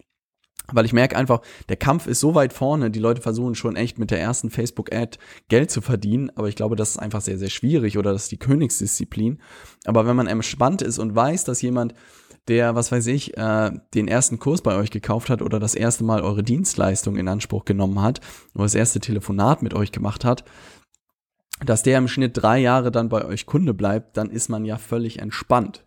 Weil 0.70 0.86
ich 0.86 0.92
merke 0.92 1.16
einfach, 1.16 1.42
der 1.70 1.78
Kampf 1.78 2.08
ist 2.08 2.20
so 2.20 2.36
weit 2.36 2.52
vorne, 2.52 2.92
die 2.92 3.00
Leute 3.00 3.22
versuchen 3.22 3.56
schon 3.56 3.78
echt 3.78 4.00
mit 4.00 4.12
der 4.12 4.20
ersten 4.20 4.50
Facebook-Ad 4.50 5.18
Geld 5.48 5.72
zu 5.72 5.80
verdienen, 5.80 6.30
aber 6.36 6.50
ich 6.50 6.56
glaube, 6.56 6.76
das 6.76 6.92
ist 6.92 6.98
einfach 6.98 7.22
sehr, 7.22 7.38
sehr 7.38 7.50
schwierig 7.50 7.98
oder 7.98 8.12
das 8.12 8.24
ist 8.24 8.32
die 8.34 8.40
Königsdisziplin. 8.40 9.40
Aber 9.86 10.06
wenn 10.06 10.18
man 10.18 10.28
entspannt 10.28 10.82
ist 10.82 11.00
und 11.00 11.16
weiß, 11.16 11.46
dass 11.46 11.62
jemand 11.62 11.94
der, 12.48 12.76
was 12.76 12.92
weiß 12.92 13.08
ich, 13.08 13.38
äh, 13.38 13.72
den 13.94 14.08
ersten 14.08 14.40
Kurs 14.40 14.62
bei 14.62 14.76
euch 14.76 14.92
gekauft 14.92 15.30
hat 15.30 15.42
oder 15.42 15.60
das 15.60 15.76
erste 15.76 16.04
Mal 16.04 16.22
eure 16.22 16.44
Dienstleistung 16.44 17.18
in 17.18 17.28
Anspruch 17.28 17.66
genommen 17.66 18.02
hat 18.02 18.22
oder 18.54 18.64
das 18.64 18.76
erste 18.76 19.00
Telefonat 19.00 19.62
mit 19.62 19.74
euch 19.74 19.92
gemacht 19.92 20.24
hat, 20.24 20.44
dass 21.66 21.84
der 21.84 21.98
im 21.98 22.08
Schnitt 22.08 22.32
drei 22.36 22.60
Jahre 22.60 22.92
dann 22.92 23.10
bei 23.10 23.26
euch 23.26 23.46
Kunde 23.46 23.74
bleibt, 23.74 24.18
dann 24.18 24.30
ist 24.30 24.50
man 24.50 24.66
ja 24.66 24.78
völlig 24.78 25.20
entspannt. 25.20 25.84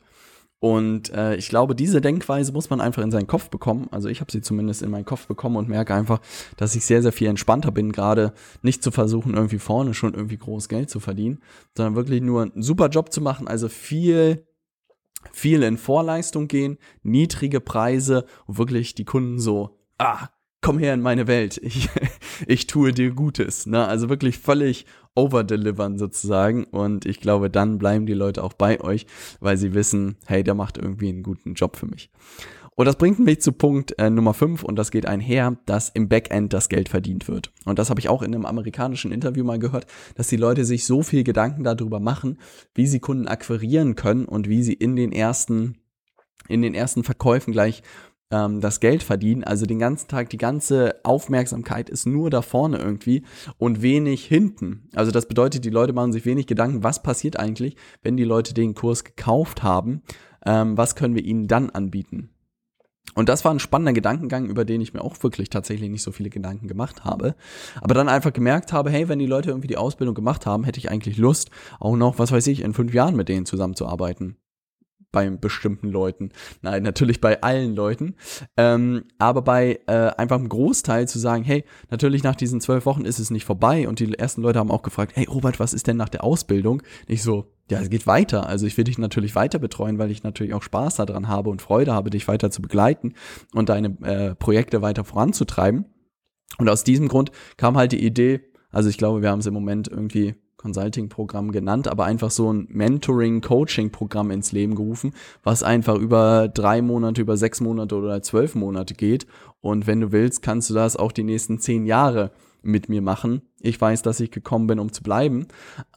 Und 0.62 1.10
äh, 1.14 1.36
ich 1.36 1.48
glaube, 1.48 1.74
diese 1.74 2.02
Denkweise 2.02 2.52
muss 2.52 2.68
man 2.68 2.82
einfach 2.82 3.02
in 3.02 3.10
seinen 3.10 3.26
Kopf 3.26 3.48
bekommen. 3.48 3.88
Also 3.92 4.10
ich 4.10 4.20
habe 4.20 4.30
sie 4.30 4.42
zumindest 4.42 4.82
in 4.82 4.90
meinen 4.90 5.06
Kopf 5.06 5.26
bekommen 5.26 5.56
und 5.56 5.70
merke 5.70 5.94
einfach, 5.94 6.20
dass 6.58 6.74
ich 6.74 6.84
sehr, 6.84 7.00
sehr 7.00 7.12
viel 7.12 7.28
entspannter 7.28 7.70
bin, 7.70 7.92
gerade 7.92 8.34
nicht 8.60 8.82
zu 8.82 8.90
versuchen, 8.90 9.32
irgendwie 9.32 9.58
vorne 9.58 9.94
schon 9.94 10.12
irgendwie 10.12 10.36
groß 10.36 10.68
Geld 10.68 10.90
zu 10.90 11.00
verdienen, 11.00 11.38
sondern 11.74 11.96
wirklich 11.96 12.20
nur 12.20 12.42
einen 12.42 12.62
super 12.62 12.88
Job 12.88 13.10
zu 13.10 13.22
machen, 13.22 13.48
also 13.48 13.70
viel 13.70 14.44
viel 15.32 15.62
in 15.62 15.78
Vorleistung 15.78 16.48
gehen, 16.48 16.78
niedrige 17.02 17.60
Preise 17.60 18.26
und 18.46 18.58
wirklich 18.58 18.94
die 18.94 19.04
Kunden 19.04 19.38
so, 19.38 19.78
ah, 19.98 20.28
komm 20.60 20.78
her 20.78 20.94
in 20.94 21.00
meine 21.00 21.26
Welt, 21.26 21.58
ich, 21.62 21.88
ich 22.46 22.66
tue 22.66 22.92
dir 22.92 23.10
Gutes. 23.12 23.66
Ne? 23.66 23.86
Also 23.86 24.08
wirklich 24.08 24.38
völlig 24.38 24.86
overdelivern 25.14 25.98
sozusagen. 25.98 26.64
Und 26.64 27.06
ich 27.06 27.20
glaube, 27.20 27.50
dann 27.50 27.78
bleiben 27.78 28.06
die 28.06 28.14
Leute 28.14 28.42
auch 28.42 28.52
bei 28.52 28.80
euch, 28.80 29.06
weil 29.40 29.56
sie 29.56 29.74
wissen, 29.74 30.16
hey, 30.26 30.44
der 30.44 30.54
macht 30.54 30.78
irgendwie 30.78 31.08
einen 31.08 31.22
guten 31.22 31.54
Job 31.54 31.76
für 31.76 31.86
mich. 31.86 32.10
Und 32.76 32.86
das 32.86 32.96
bringt 32.96 33.18
mich 33.18 33.42
zu 33.42 33.52
Punkt 33.52 33.98
äh, 33.98 34.08
Nummer 34.08 34.32
5 34.32 34.62
und 34.62 34.76
das 34.76 34.90
geht 34.90 35.04
einher, 35.04 35.58
dass 35.66 35.90
im 35.90 36.08
Backend 36.08 36.52
das 36.52 36.68
Geld 36.68 36.88
verdient 36.88 37.28
wird. 37.28 37.52
Und 37.66 37.78
das 37.78 37.90
habe 37.90 38.00
ich 38.00 38.08
auch 38.08 38.22
in 38.22 38.34
einem 38.34 38.46
amerikanischen 38.46 39.12
Interview 39.12 39.44
mal 39.44 39.58
gehört, 39.58 39.86
dass 40.14 40.28
die 40.28 40.36
Leute 40.36 40.64
sich 40.64 40.86
so 40.86 41.02
viel 41.02 41.24
Gedanken 41.24 41.64
darüber 41.64 42.00
machen, 42.00 42.38
wie 42.74 42.86
sie 42.86 43.00
Kunden 43.00 43.28
akquirieren 43.28 43.96
können 43.96 44.24
und 44.24 44.48
wie 44.48 44.62
sie 44.62 44.72
in 44.72 44.96
den 44.96 45.12
ersten, 45.12 45.76
in 46.48 46.62
den 46.62 46.74
ersten 46.74 47.04
Verkäufen 47.04 47.52
gleich 47.52 47.82
ähm, 48.30 48.60
das 48.60 48.80
Geld 48.80 49.02
verdienen. 49.02 49.44
Also 49.44 49.66
den 49.66 49.78
ganzen 49.78 50.08
Tag, 50.08 50.30
die 50.30 50.38
ganze 50.38 51.00
Aufmerksamkeit 51.02 51.90
ist 51.90 52.06
nur 52.06 52.30
da 52.30 52.42
vorne 52.42 52.78
irgendwie 52.78 53.24
und 53.58 53.82
wenig 53.82 54.24
hinten. 54.24 54.88
Also 54.94 55.10
das 55.10 55.26
bedeutet, 55.26 55.64
die 55.64 55.70
Leute 55.70 55.92
machen 55.92 56.12
sich 56.12 56.24
wenig 56.24 56.46
Gedanken, 56.46 56.82
was 56.82 57.02
passiert 57.02 57.38
eigentlich, 57.38 57.76
wenn 58.02 58.16
die 58.16 58.24
Leute 58.24 58.54
den 58.54 58.74
Kurs 58.74 59.04
gekauft 59.04 59.62
haben. 59.62 60.02
Ähm, 60.46 60.76
was 60.76 60.94
können 60.94 61.14
wir 61.14 61.24
ihnen 61.24 61.48
dann 61.48 61.70
anbieten? 61.70 62.30
Und 63.14 63.28
das 63.28 63.44
war 63.44 63.52
ein 63.52 63.58
spannender 63.58 63.92
Gedankengang, 63.92 64.46
über 64.46 64.64
den 64.64 64.80
ich 64.80 64.94
mir 64.94 65.02
auch 65.02 65.22
wirklich 65.22 65.50
tatsächlich 65.50 65.90
nicht 65.90 66.02
so 66.02 66.12
viele 66.12 66.30
Gedanken 66.30 66.68
gemacht 66.68 67.04
habe. 67.04 67.34
Aber 67.80 67.94
dann 67.94 68.08
einfach 68.08 68.32
gemerkt 68.32 68.72
habe, 68.72 68.90
hey, 68.90 69.08
wenn 69.08 69.18
die 69.18 69.26
Leute 69.26 69.50
irgendwie 69.50 69.68
die 69.68 69.76
Ausbildung 69.76 70.14
gemacht 70.14 70.46
haben, 70.46 70.64
hätte 70.64 70.78
ich 70.78 70.90
eigentlich 70.90 71.16
Lust, 71.18 71.50
auch 71.78 71.96
noch, 71.96 72.18
was 72.18 72.32
weiß 72.32 72.46
ich, 72.46 72.62
in 72.62 72.74
fünf 72.74 72.94
Jahren 72.94 73.16
mit 73.16 73.28
denen 73.28 73.46
zusammenzuarbeiten 73.46 74.36
bei 75.12 75.28
bestimmten 75.30 75.88
Leuten. 75.88 76.30
Nein, 76.62 76.82
natürlich 76.82 77.20
bei 77.20 77.42
allen 77.42 77.74
Leuten. 77.74 78.14
Ähm, 78.56 79.04
aber 79.18 79.42
bei 79.42 79.80
äh, 79.86 80.10
einfach 80.16 80.38
einem 80.38 80.48
Großteil 80.48 81.08
zu 81.08 81.18
sagen, 81.18 81.44
hey, 81.44 81.64
natürlich 81.90 82.22
nach 82.22 82.36
diesen 82.36 82.60
zwölf 82.60 82.86
Wochen 82.86 83.04
ist 83.04 83.18
es 83.18 83.30
nicht 83.30 83.44
vorbei. 83.44 83.88
Und 83.88 84.00
die 84.00 84.12
ersten 84.18 84.42
Leute 84.42 84.58
haben 84.58 84.70
auch 84.70 84.82
gefragt, 84.82 85.12
hey 85.14 85.26
Robert, 85.26 85.60
was 85.60 85.74
ist 85.74 85.86
denn 85.86 85.96
nach 85.96 86.08
der 86.08 86.24
Ausbildung? 86.24 86.82
Ich 87.06 87.22
so, 87.22 87.52
ja, 87.70 87.80
es 87.80 87.90
geht 87.90 88.06
weiter. 88.06 88.46
Also 88.46 88.66
ich 88.66 88.76
will 88.76 88.84
dich 88.84 88.98
natürlich 88.98 89.34
weiter 89.34 89.58
betreuen, 89.58 89.98
weil 89.98 90.10
ich 90.10 90.22
natürlich 90.22 90.54
auch 90.54 90.62
Spaß 90.62 90.96
daran 90.96 91.28
habe 91.28 91.50
und 91.50 91.62
Freude 91.62 91.92
habe, 91.92 92.10
dich 92.10 92.28
weiter 92.28 92.50
zu 92.50 92.62
begleiten 92.62 93.14
und 93.54 93.68
deine 93.68 93.96
äh, 94.02 94.34
Projekte 94.34 94.82
weiter 94.82 95.04
voranzutreiben. 95.04 95.86
Und 96.58 96.68
aus 96.68 96.84
diesem 96.84 97.08
Grund 97.08 97.30
kam 97.56 97.76
halt 97.76 97.92
die 97.92 98.04
Idee, 98.04 98.40
also 98.70 98.88
ich 98.88 98.98
glaube, 98.98 99.22
wir 99.22 99.30
haben 99.30 99.40
es 99.40 99.46
im 99.46 99.54
Moment 99.54 99.88
irgendwie 99.88 100.34
Consulting-Programm 100.60 101.52
genannt, 101.52 101.88
aber 101.88 102.04
einfach 102.04 102.30
so 102.30 102.52
ein 102.52 102.68
Mentoring-Coaching-Programm 102.70 104.30
ins 104.30 104.52
Leben 104.52 104.74
gerufen, 104.74 105.14
was 105.42 105.62
einfach 105.62 105.96
über 105.96 106.48
drei 106.48 106.82
Monate, 106.82 107.22
über 107.22 107.38
sechs 107.38 107.60
Monate 107.60 107.96
oder 107.96 108.22
zwölf 108.22 108.54
Monate 108.54 108.94
geht. 108.94 109.26
Und 109.62 109.86
wenn 109.86 110.00
du 110.00 110.12
willst, 110.12 110.42
kannst 110.42 110.68
du 110.68 110.74
das 110.74 110.96
auch 110.96 111.12
die 111.12 111.24
nächsten 111.24 111.58
zehn 111.60 111.86
Jahre 111.86 112.30
mit 112.62 112.90
mir 112.90 113.00
machen. 113.00 113.40
Ich 113.60 113.80
weiß, 113.80 114.02
dass 114.02 114.20
ich 114.20 114.30
gekommen 114.30 114.66
bin, 114.66 114.78
um 114.78 114.92
zu 114.92 115.02
bleiben. 115.02 115.46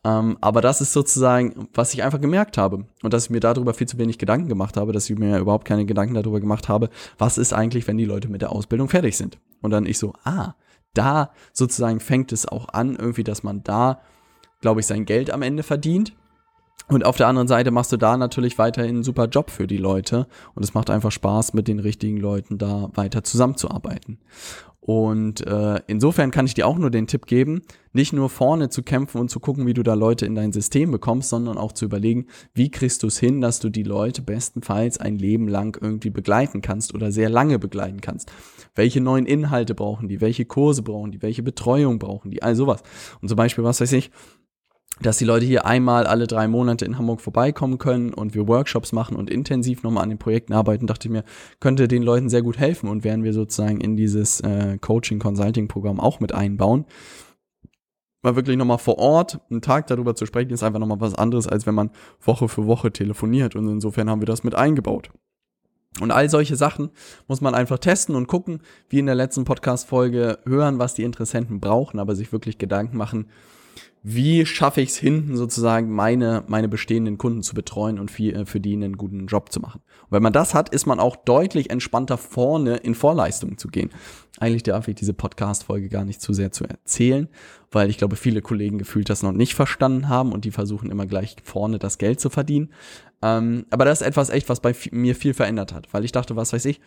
Ähm, 0.06 0.38
aber 0.40 0.62
das 0.62 0.80
ist 0.80 0.94
sozusagen, 0.94 1.68
was 1.74 1.94
ich 1.94 2.04
einfach 2.04 2.22
gemerkt 2.22 2.58
habe. 2.58 2.86
Und 3.02 3.14
dass 3.14 3.26
ich 3.26 3.30
mir 3.32 3.42
darüber 3.42 3.74
viel 3.74 3.88
zu 3.88 3.98
wenig 3.98 4.18
Gedanken 4.18 4.48
gemacht 4.48 4.78
habe, 4.78 4.94
dass 4.94 5.10
ich 5.10 5.18
mir 5.18 5.40
überhaupt 5.40 5.66
keine 5.66 5.86
Gedanken 5.86 6.14
darüber 6.14 6.40
gemacht 6.40 6.70
habe, 6.70 6.90
was 7.18 7.38
ist 7.38 7.52
eigentlich, 7.52 7.86
wenn 7.88 7.98
die 7.98 8.06
Leute 8.06 8.30
mit 8.30 8.42
der 8.42 8.54
Ausbildung 8.54 8.88
fertig 8.88 9.18
sind. 9.18 9.40
Und 9.62 9.72
dann 9.72 9.86
ich 9.86 9.98
so, 9.98 10.14
ah, 10.24 10.56
da 10.94 11.32
sozusagen 11.52 12.00
fängt 12.00 12.32
es 12.32 12.48
auch 12.48 12.70
an, 12.70 12.96
irgendwie, 12.96 13.26
dass 13.26 13.44
man 13.44 13.62
da 13.64 14.00
glaube 14.64 14.80
ich, 14.80 14.88
sein 14.88 15.06
Geld 15.06 15.30
am 15.30 15.44
Ende 15.44 15.62
verdient. 15.62 16.14
Und 16.88 17.06
auf 17.06 17.18
der 17.18 17.28
anderen 17.28 17.48
Seite 17.48 17.70
machst 17.70 17.92
du 17.92 17.98
da 17.98 18.18
natürlich 18.18 18.58
weiterhin 18.58 18.96
einen 18.96 19.04
super 19.04 19.28
Job 19.28 19.52
für 19.52 19.68
die 19.68 19.78
Leute. 19.78 20.26
Und 20.56 20.64
es 20.64 20.74
macht 20.74 20.90
einfach 20.90 21.12
Spaß, 21.12 21.54
mit 21.54 21.68
den 21.68 21.80
richtigen 21.80 22.18
Leuten 22.18 22.58
da 22.58 22.90
weiter 22.94 23.24
zusammenzuarbeiten. 23.24 24.20
Und 24.80 25.46
äh, 25.48 25.80
insofern 25.88 26.32
kann 26.32 26.46
ich 26.46 26.56
dir 26.56 26.68
auch 26.68 26.78
nur 26.78 26.92
den 26.92 27.08
Tipp 27.08 27.26
geben, 27.26 27.62
nicht 27.94 28.12
nur 28.12 28.30
vorne 28.30 28.68
zu 28.70 28.84
kämpfen 28.84 29.20
und 29.22 29.30
zu 29.30 29.40
gucken, 29.40 29.66
wie 29.66 29.74
du 29.74 29.82
da 29.82 29.94
Leute 29.94 30.26
in 30.26 30.36
dein 30.36 30.52
System 30.52 30.92
bekommst, 30.92 31.30
sondern 31.30 31.58
auch 31.58 31.72
zu 31.72 31.86
überlegen, 31.86 32.28
wie 32.54 32.70
kriegst 32.70 33.02
du 33.04 33.08
es 33.08 33.18
hin, 33.18 33.40
dass 33.40 33.60
du 33.60 33.70
die 33.70 33.84
Leute 33.84 34.22
bestenfalls 34.22 34.98
ein 34.98 35.18
Leben 35.18 35.48
lang 35.48 35.78
irgendwie 35.82 36.10
begleiten 36.10 36.62
kannst 36.62 36.94
oder 36.94 37.14
sehr 37.14 37.30
lange 37.30 37.60
begleiten 37.60 38.02
kannst. 38.02 38.30
Welche 38.76 39.00
neuen 39.00 39.26
Inhalte 39.26 39.74
brauchen 39.74 40.10
die? 40.10 40.20
Welche 40.20 40.44
Kurse 40.44 40.82
brauchen 40.82 41.12
die? 41.12 41.22
Welche 41.22 41.44
Betreuung 41.44 41.98
brauchen 41.98 42.30
die? 42.30 42.44
All 42.44 42.56
sowas. 42.56 42.84
Und 43.22 43.30
zum 43.30 43.38
Beispiel, 43.38 43.64
was 43.64 43.80
weiß 43.80 43.94
ich, 43.94 44.12
dass 45.02 45.18
die 45.18 45.26
Leute 45.26 45.46
hier 45.46 45.66
einmal 45.66 46.06
alle 46.06 46.28
drei 46.28 46.48
Monate 46.48 46.86
in 46.86 46.98
Hamburg 46.98 47.22
vorbeikommen 47.22 47.78
können 47.78 48.14
und 48.14 48.36
wir 48.36 48.48
Workshops 48.48 48.92
machen 48.92 49.18
und 49.18 49.30
intensiv 49.30 49.84
nochmal 49.84 50.04
an 50.04 50.10
den 50.10 50.20
Projekten 50.20 50.54
arbeiten, 50.54 50.88
dachte 50.88 51.08
ich 51.08 51.12
mir, 51.12 51.24
könnte 51.60 51.88
den 51.88 52.04
Leuten 52.04 52.30
sehr 52.30 52.44
gut 52.44 52.58
helfen 52.58 52.88
und 52.88 53.04
werden 53.04 53.24
wir 53.24 53.34
sozusagen 53.34 53.82
in 53.82 53.98
dieses 53.98 54.40
äh, 54.42 54.78
Coaching-Consulting-Programm 54.78 56.00
auch 56.00 56.20
mit 56.20 56.34
einbauen. 56.34 56.86
Mal 58.22 58.36
wirklich 58.36 58.56
nochmal 58.56 58.78
vor 58.78 59.00
Ort 59.00 59.42
einen 59.50 59.62
Tag 59.62 59.88
darüber 59.88 60.16
zu 60.16 60.26
sprechen, 60.26 60.52
ist 60.52 60.64
einfach 60.64 60.80
nochmal 60.80 61.02
was 61.02 61.16
anderes, 61.16 61.48
als 61.48 61.66
wenn 61.66 61.76
man 61.76 61.90
Woche 62.22 62.48
für 62.48 62.68
Woche 62.68 62.92
telefoniert 62.92 63.56
und 63.56 63.68
insofern 63.68 64.10
haben 64.10 64.22
wir 64.22 64.28
das 64.28 64.44
mit 64.44 64.56
eingebaut. 64.56 65.12
Und 66.00 66.12
all 66.12 66.30
solche 66.30 66.56
Sachen 66.56 66.90
muss 67.28 67.42
man 67.42 67.54
einfach 67.54 67.78
testen 67.78 68.16
und 68.16 68.28
gucken, 68.28 68.62
wie 68.90 69.00
in 69.00 69.06
der 69.06 69.16
letzten 69.16 69.44
Podcast-Folge 69.44 70.40
hören, 70.46 70.80
was 70.80 70.96
die 70.96 71.04
Interessenten 71.04 71.60
brauchen, 71.60 72.00
aber 72.00 72.16
sich 72.16 72.32
wirklich 72.32 72.58
Gedanken 72.58 72.98
machen, 72.98 73.28
wie 74.06 74.46
schaffe 74.46 74.82
ich 74.82 74.90
es 74.90 74.98
hinten 74.98 75.38
sozusagen, 75.38 75.90
meine, 75.90 76.44
meine 76.48 76.68
bestehenden 76.68 77.18
Kunden 77.18 77.42
zu 77.42 77.56
betreuen 77.56 78.00
und 78.00 78.12
für, 78.12 78.34
äh, 78.34 78.46
für 78.46 78.60
die 78.60 78.74
einen 78.74 78.98
guten 78.98 79.28
Job 79.28 79.52
zu 79.52 79.62
machen. 79.62 79.82
Und 80.04 80.12
wenn 80.12 80.22
man 80.22 80.34
das 80.34 80.54
hat, 80.54 80.70
ist 80.70 80.86
man 80.86 81.00
auch 81.00 81.16
deutlich 81.16 81.70
entspannter 81.70 82.18
vorne 82.18 82.76
in 82.76 82.96
Vorleistungen 82.96 83.58
zu 83.58 83.70
gehen. 83.70 83.92
Eigentlich 84.40 84.64
darf 84.64 84.90
ich 84.90 84.96
diese 84.96 85.14
Podcast-Folge 85.14 85.88
gar 85.88 86.04
nicht 86.04 86.22
zu 86.22 86.34
sehr 86.34 86.52
zu 86.52 86.66
erzählen, 86.66 87.30
weil 87.72 87.90
ich 87.90 87.98
glaube, 87.98 88.18
viele 88.18 88.42
Kollegen 88.42 88.78
gefühlt 88.78 89.10
das 89.10 89.24
noch 89.24 89.32
nicht 89.32 89.56
verstanden 89.56 90.10
haben 90.10 90.34
und 90.34 90.44
die 90.44 90.52
versuchen 90.52 90.92
immer 90.92 91.06
gleich 91.06 91.38
vorne 91.44 91.80
das 91.80 91.98
Geld 91.98 92.20
zu 92.20 92.30
verdienen. 92.30 92.74
Ähm, 93.22 93.66
aber 93.70 93.86
das 93.86 94.02
ist 94.02 94.08
etwas 94.08 94.30
echt, 94.30 94.50
was 94.50 94.60
bei 94.60 94.76
mir 94.92 95.16
viel 95.16 95.34
verändert 95.34 95.74
hat, 95.74 95.94
weil 95.94 96.04
ich 96.04 96.12
dachte, 96.12 96.36
was 96.36 96.52
weiß 96.52 96.66
ich, 96.66 96.82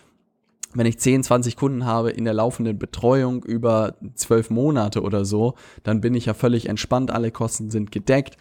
wenn 0.75 0.87
ich 0.87 0.99
10, 0.99 1.23
20 1.23 1.57
Kunden 1.57 1.85
habe 1.85 2.11
in 2.11 2.25
der 2.25 2.35
laufenden 2.35 2.79
Betreuung 2.79 3.43
über 3.45 3.95
zwölf 4.15 4.51
Monate 4.51 5.03
oder 5.03 5.25
so, 5.25 5.55
dann 5.83 6.01
bin 6.01 6.15
ich 6.15 6.27
ja 6.27 6.35
völlig 6.35 6.69
entspannt, 6.69 7.11
alle 7.11 7.31
Kosten 7.31 7.71
sind 7.71 7.93
gedeckt 7.93 8.37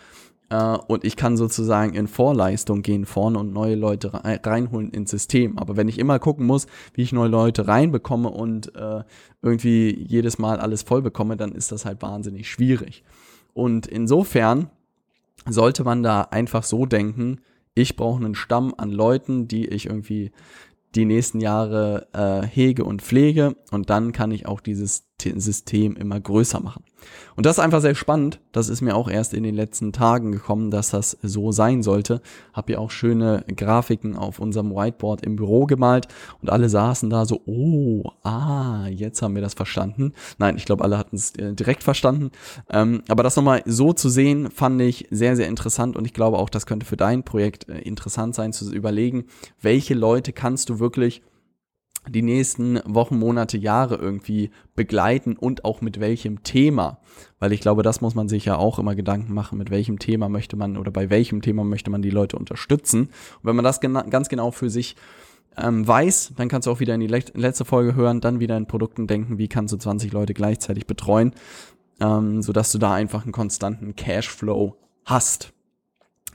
äh, 0.50 0.78
und 0.88 1.04
ich 1.04 1.16
kann 1.16 1.38
sozusagen 1.38 1.94
in 1.94 2.08
Vorleistung 2.08 2.82
gehen 2.82 3.06
vorne 3.06 3.40
und 3.40 3.54
neue 3.54 3.76
Leute 3.76 4.12
reinholen 4.14 4.92
ins 4.92 5.12
System. 5.12 5.58
Aber 5.58 5.78
wenn 5.78 5.88
ich 5.88 6.00
immer 6.00 6.20
gucken 6.20 6.46
muss, 6.46 6.68
wie 6.94 7.02
ich 7.02 7.14
neue 7.14 7.30
Leute 7.30 7.68
reinbekomme 7.68 8.30
und 8.30 8.76
äh, 8.76 9.04
irgendwie 9.42 10.06
jedes 10.08 10.38
Mal 10.38 10.60
alles 10.60 10.84
voll 10.84 11.02
bekomme, 11.02 11.38
dann 11.38 11.52
ist 11.52 11.72
das 11.72 11.86
halt 11.86 12.02
wahnsinnig 12.02 12.50
schwierig. 12.50 13.04
Und 13.54 13.88
insofern 13.88 14.70
sollte 15.48 15.84
man 15.84 16.04
da 16.04 16.22
einfach 16.22 16.64
so 16.64 16.86
denken, 16.86 17.40
ich 17.74 17.96
brauche 17.96 18.24
einen 18.24 18.36
Stamm 18.36 18.74
an 18.78 18.92
Leuten, 18.92 19.48
die 19.48 19.68
ich 19.68 19.88
irgendwie 19.88 20.32
die 20.96 21.06
nächsten 21.06 21.40
Jahre 21.40 22.08
äh, 22.14 22.48
hege 22.48 22.86
und 22.86 23.02
pflege. 23.02 23.56
Und 23.72 23.90
dann 23.90 24.12
kann 24.12 24.32
ich 24.32 24.48
auch 24.48 24.62
dieses 24.62 25.08
System 25.22 25.96
immer 25.96 26.20
größer 26.20 26.60
machen. 26.60 26.84
Und 27.36 27.46
das 27.46 27.58
ist 27.58 27.64
einfach 27.64 27.82
sehr 27.82 27.96
spannend. 27.96 28.40
Das 28.52 28.70
ist 28.70 28.82
mir 28.82 28.96
auch 28.96 29.10
erst 29.10 29.34
in 29.34 29.44
den 29.44 29.56
letzten 29.56 29.92
Tagen 29.92 30.32
gekommen, 30.32 30.72
dass 30.72 30.92
das 30.92 31.18
so 31.22 31.52
sein 31.52 31.84
sollte. 31.84 32.22
Hab 32.54 32.70
ja 32.70 32.80
auch 32.80 32.92
schöne 32.92 33.44
Grafiken 33.56 34.16
auf 34.16 34.40
unserem 34.40 34.72
Whiteboard 34.72 35.26
im 35.26 35.36
Büro 35.36 35.66
gemalt 35.66 36.08
und 36.42 36.50
alle 36.50 36.70
saßen 36.70 37.10
da 37.10 37.26
so, 37.26 37.42
oh, 37.46 38.04
ah, 38.24 38.88
jetzt 38.88 39.22
haben 39.22 39.36
wir 39.36 39.42
das 39.42 39.54
verstanden. 39.54 40.14
Nein, 40.38 40.58
ich 40.58 40.66
glaube, 40.66 40.84
alle 40.84 40.98
hatten 40.98 41.16
es 41.16 41.36
äh, 41.36 41.54
direkt 41.54 41.84
verstanden. 41.84 42.32
Ähm, 42.70 43.02
aber 43.08 43.24
das 43.24 43.36
nochmal 43.36 43.64
so 43.66 43.94
zu 43.94 44.10
sehen, 44.10 44.52
fand 44.52 44.82
ich 44.82 45.08
sehr, 45.12 45.36
sehr 45.36 45.48
interessant 45.48 45.96
und 45.96 46.06
ich 46.06 46.14
glaube 46.14 46.38
auch, 46.38 46.50
das 46.50 46.66
könnte 46.66 46.86
für 46.86 46.98
dein 46.98 47.24
Projekt 47.24 47.68
äh, 47.70 47.80
interessant 47.80 48.36
sein, 48.36 48.54
zu 48.54 48.72
überlegen, 48.74 49.26
welche 49.62 49.94
Leute 49.94 50.34
kannst 50.34 50.70
du 50.70 50.80
wirklich 50.80 51.22
die 52.10 52.22
nächsten 52.22 52.80
Wochen, 52.86 53.18
Monate, 53.18 53.58
Jahre 53.58 53.96
irgendwie 53.96 54.52
begleiten 54.76 55.36
und 55.36 55.66
auch 55.66 55.82
mit 55.82 56.00
welchem 56.00 56.44
Thema. 56.44 57.00
Weil 57.40 57.54
ich 57.54 57.62
glaube, 57.62 57.84
das 57.84 58.02
muss 58.02 58.16
man 58.16 58.28
sich 58.28 58.46
ja 58.46 58.58
auch 58.58 58.80
immer 58.80 58.96
Gedanken 58.96 59.34
machen, 59.34 59.58
mit 59.58 59.70
welchem 59.70 60.00
Thema 60.00 60.30
möchte 60.30 60.56
man 60.56 60.78
oder 60.78 60.92
bei 60.92 61.10
welchem 61.10 61.42
Thema 61.42 61.64
möchte 61.64 61.90
man 61.90 62.02
die 62.02 62.10
Leute 62.10 62.38
unterstützen. 62.38 63.02
Und 63.02 63.44
wenn 63.44 63.56
man 63.56 63.66
das 63.66 63.82
gena 63.82 64.04
ganz 64.04 64.30
genau 64.30 64.52
für 64.52 64.70
sich 64.70 64.96
ähm, 65.58 65.88
weiß, 65.88 66.34
dann 66.36 66.50
kannst 66.50 66.68
du 66.68 66.72
auch 66.72 66.80
wieder 66.80 66.96
in 66.96 67.02
die 67.02 67.08
le 67.08 67.24
letzte 67.34 67.66
Folge 67.66 67.96
hören, 67.96 68.22
dann 68.22 68.40
wieder 68.40 68.58
in 68.58 68.68
Produkten 68.68 69.08
denken, 69.08 69.38
wie 69.38 69.48
kannst 69.48 69.74
du 69.74 69.78
20 69.78 70.12
Leute 70.12 70.34
gleichzeitig 70.34 70.86
betreuen, 70.86 71.34
ähm, 72.00 72.42
sodass 72.42 72.72
du 72.72 72.78
da 72.78 72.94
einfach 72.94 73.24
einen 73.24 73.32
konstanten 73.32 73.96
Cashflow 73.96 74.76
hast. 75.06 75.55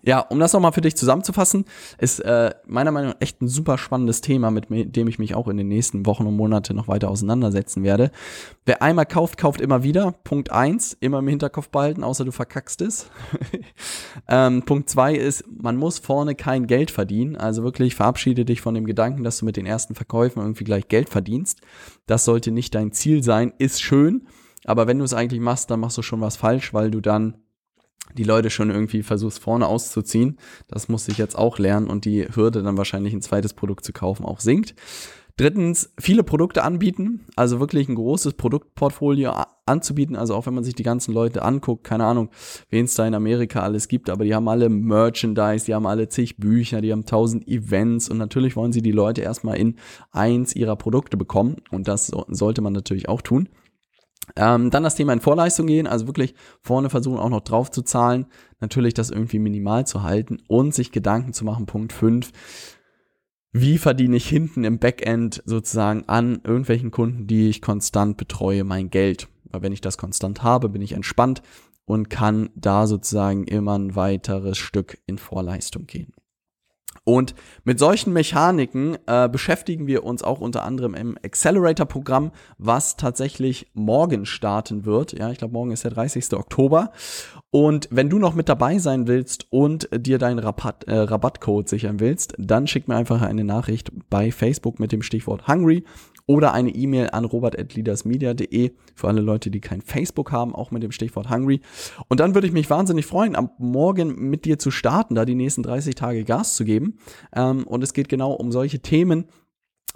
Ja, 0.03 0.21
um 0.21 0.39
das 0.39 0.53
nochmal 0.53 0.73
für 0.73 0.81
dich 0.81 0.97
zusammenzufassen, 0.97 1.65
ist 1.99 2.21
äh, 2.21 2.55
meiner 2.67 2.91
Meinung 2.91 3.11
nach 3.11 3.21
echt 3.21 3.43
ein 3.43 3.49
super 3.49 3.79
spannendes 3.79 4.21
Thema, 4.21 4.51
mit 4.51 4.69
dem 4.71 5.09
ich 5.09 5.19
mich 5.19 5.35
auch 5.35 5.49
in 5.49 5.57
den 5.57 5.69
nächsten 5.69 6.07
Wochen 6.07 6.27
und 6.27 6.37
Monaten 6.37 6.77
noch 6.77 6.89
weiter 6.89 7.11
auseinandersetzen 7.11 7.83
werde. 7.83 8.11
Wer 8.65 8.83
einmal 8.83 9.07
kauft, 9.07 9.37
kauft 9.37 9.61
immer 9.61 9.83
wieder. 9.83 10.13
Punkt 10.25 10.51
eins, 10.53 10.97
immer 11.01 11.19
im 11.19 11.29
Hinterkopf 11.29 11.69
behalten, 11.69 12.05
außer 12.05 12.25
du 12.25 12.33
verkackst 12.33 12.81
es. 12.83 13.11
ähm, 14.29 14.63
Punkt 14.63 14.89
zwei 14.89 15.15
ist, 15.15 15.45
man 15.51 15.77
muss 15.77 15.99
vorne 15.99 16.35
kein 16.35 16.67
Geld 16.67 16.91
verdienen. 16.91 17.37
Also 17.37 17.63
wirklich 17.63 17.95
verabschiede 17.95 18.45
dich 18.45 18.61
von 18.61 18.75
dem 18.75 18.87
Gedanken, 18.87 19.25
dass 19.25 19.39
du 19.39 19.45
mit 19.45 19.57
den 19.57 19.67
ersten 19.67 19.95
Verkäufen 19.95 20.41
irgendwie 20.41 20.65
gleich 20.65 20.89
Geld 20.89 21.09
verdienst. 21.09 21.61
Das 22.07 22.25
sollte 22.25 22.51
nicht 22.51 22.75
dein 22.75 22.93
Ziel 22.93 23.23
sein. 23.23 23.53
Ist 23.59 23.83
schön, 23.83 24.27
aber 24.65 24.87
wenn 24.87 24.99
du 24.99 25.05
es 25.05 25.15
eigentlich 25.15 25.41
machst, 25.41 25.71
dann 25.71 25.81
machst 25.81 25.99
du 25.99 26.03
schon 26.03 26.21
was 26.21 26.37
falsch, 26.37 26.73
weil 26.75 26.91
du 26.91 27.01
dann 27.01 27.37
die 28.15 28.25
Leute 28.25 28.51
schon 28.51 28.71
irgendwie 28.71 29.03
versuchst 29.03 29.39
vorne 29.41 29.67
auszuziehen. 29.67 30.39
Das 30.69 30.89
musste 30.89 31.13
ich 31.13 31.19
jetzt 31.19 31.37
auch 31.37 31.59
lernen 31.59 31.89
und 31.89 32.05
die 32.05 32.27
Hürde 32.35 32.63
dann 32.63 32.77
wahrscheinlich 32.77 33.13
ein 33.13 33.23
zweites 33.23 33.55
Produkt 33.55 33.85
zu 33.85 33.93
kaufen 33.93 34.25
auch 34.25 34.41
sinkt. 34.41 34.75
Drittens, 35.37 35.91
viele 35.99 36.23
Produkte 36.23 36.65
anbieten, 36.65 37.21
also 37.35 37.61
wirklich 37.61 37.89
ein 37.89 37.95
großes 37.95 38.35
Produktportfolio 38.35 39.33
anzubieten. 39.65 40.15
Also 40.15 40.35
auch 40.35 40.45
wenn 40.45 40.53
man 40.53 40.65
sich 40.65 40.75
die 40.75 40.83
ganzen 40.83 41.15
Leute 41.15 41.43
anguckt, 41.43 41.83
keine 41.85 42.05
Ahnung, 42.05 42.29
wen 42.69 42.85
es 42.85 42.95
da 42.95 43.07
in 43.07 43.15
Amerika 43.15 43.63
alles 43.63 43.89
gibt, 43.89 44.11
aber 44.11 44.25
die 44.25 44.35
haben 44.35 44.49
alle 44.49 44.69
Merchandise, 44.69 45.65
die 45.65 45.75
haben 45.75 45.87
alle 45.87 46.09
zig 46.09 46.37
Bücher, 46.37 46.83
die 46.83 46.93
haben 46.93 47.07
tausend 47.07 47.49
Events 47.49 48.11
und 48.11 48.19
natürlich 48.19 48.55
wollen 48.55 48.73
sie 48.73 48.83
die 48.83 48.93
Leute 48.93 49.23
erstmal 49.23 49.57
in 49.57 49.77
eins 50.11 50.55
ihrer 50.55 50.77
Produkte 50.77 51.17
bekommen 51.17 51.57
und 51.71 51.89
das 51.89 52.09
sollte 52.29 52.61
man 52.61 52.75
natürlich 52.75 53.09
auch 53.09 53.23
tun. 53.23 53.49
Ähm, 54.37 54.71
dann 54.71 54.83
das 54.83 54.95
Thema 54.95 55.13
in 55.13 55.21
Vorleistung 55.21 55.67
gehen, 55.67 55.87
also 55.87 56.07
wirklich 56.07 56.35
vorne 56.63 56.91
versuchen 56.91 57.19
auch 57.19 57.29
noch 57.29 57.41
drauf 57.41 57.71
zu 57.71 57.83
zahlen, 57.83 58.27
natürlich 58.61 58.95
das 58.95 59.11
irgendwie 59.11 59.39
minimal 59.39 59.87
zu 59.87 60.03
halten 60.03 60.39
und 60.49 60.75
sich 60.75 60.93
Gedanken 60.93 61.33
zu 61.33 61.45
machen. 61.45 61.67
Punkt 61.67 61.93
5. 61.93 62.31
wie 63.53 63.79
verdiene 63.79 64.17
ich 64.17 64.29
hinten 64.29 64.65
im 64.65 64.79
Backend 64.79 65.43
sozusagen 65.45 66.05
an 66.09 66.41
irgendwelchen 66.45 66.91
Kunden, 66.91 67.27
die 67.27 67.49
ich 67.49 67.63
konstant 67.63 68.17
betreue, 68.17 68.65
mein 68.65 68.91
Geld. 68.91 69.29
Weil 69.45 69.63
wenn 69.63 69.73
ich 69.73 69.81
das 69.81 69.99
konstant 69.99 70.43
habe, 70.43 70.69
bin 70.69 70.83
ich 70.83 70.93
entspannt 70.93 71.43
und 71.85 72.09
kann 72.09 72.51
da 72.55 72.87
sozusagen 72.87 73.45
immer 73.45 73.77
ein 73.77 73.97
weiteres 73.97 74.59
Stück 74.59 74.99
in 75.07 75.19
Vorleistung 75.19 75.87
gehen. 75.87 76.13
Und 77.05 77.35
mit 77.65 77.79
solchen 77.79 78.13
Mechaniken 78.13 78.99
äh, 79.07 79.29
beschäftigen 79.29 79.87
wir 79.87 80.05
uns 80.05 80.23
auch 80.23 80.41
unter 80.41 80.65
anderem 80.65 80.95
im 80.95 81.19
Accelerator-Programm, 81.25 82.31
was 82.59 82.97
tatsächlich 82.97 83.71
morgen 83.73 84.27
starten 84.27 84.85
wird. 84.85 85.13
Ja, 85.13 85.31
ich 85.31 85.39
glaube, 85.39 85.55
morgen 85.55 85.73
ist 85.73 85.85
der 85.85 85.93
30. 85.93 86.35
Oktober. 86.35 86.93
Und 87.53 87.89
wenn 87.91 88.09
du 88.09 88.19
noch 88.19 88.35
mit 88.35 88.49
dabei 88.49 88.79
sein 88.79 89.09
willst 89.09 89.47
und 89.51 89.89
dir 89.93 90.19
deinen 90.19 90.39
Rabatt, 90.39 90.85
äh, 90.85 90.95
Rabattcode 90.95 91.69
sichern 91.69 91.99
willst, 91.99 92.35
dann 92.39 92.69
schick 92.69 92.87
mir 92.87 92.95
einfach 92.95 93.23
eine 93.23 93.43
Nachricht 93.43 93.91
bei 94.09 94.31
Facebook 94.31 94.79
mit 94.79 94.93
dem 94.93 95.03
Stichwort 95.03 95.49
Hungry 95.49 95.85
oder 96.27 96.53
eine 96.53 96.71
E-Mail 96.71 97.11
an 97.11 97.25
robert.leadersmedia.de 97.25 98.71
für 98.95 99.09
alle 99.09 99.21
Leute, 99.21 99.51
die 99.51 99.61
kein 99.61 99.81
Facebook 99.81 100.31
haben, 100.31 100.55
auch 100.55 100.71
mit 100.71 100.85
dem 100.85 100.93
Stichwort 100.93 101.29
Hungry. 101.29 101.61
Und 102.07 102.21
dann 102.21 102.35
würde 102.35 102.47
ich 102.47 102.53
mich 102.53 102.71
wahnsinnig 102.71 103.05
freuen, 103.05 103.35
am 103.35 103.51
Morgen 103.59 104.31
mit 104.31 104.45
dir 104.45 104.61
zu 104.61 104.71
starten, 104.71 105.17
da 105.17 105.25
die 105.25 105.35
nächsten 105.35 105.65
30 105.65 105.97
Tage 105.97 106.23
Gas 106.23 106.55
zu 106.55 106.65
geben. 106.65 106.99
Ähm, 107.35 107.65
und 107.67 107.83
es 107.83 107.95
geht 107.95 108.09
genau 108.09 108.31
um 108.33 108.53
solche 108.53 108.79
Themen, 108.79 109.25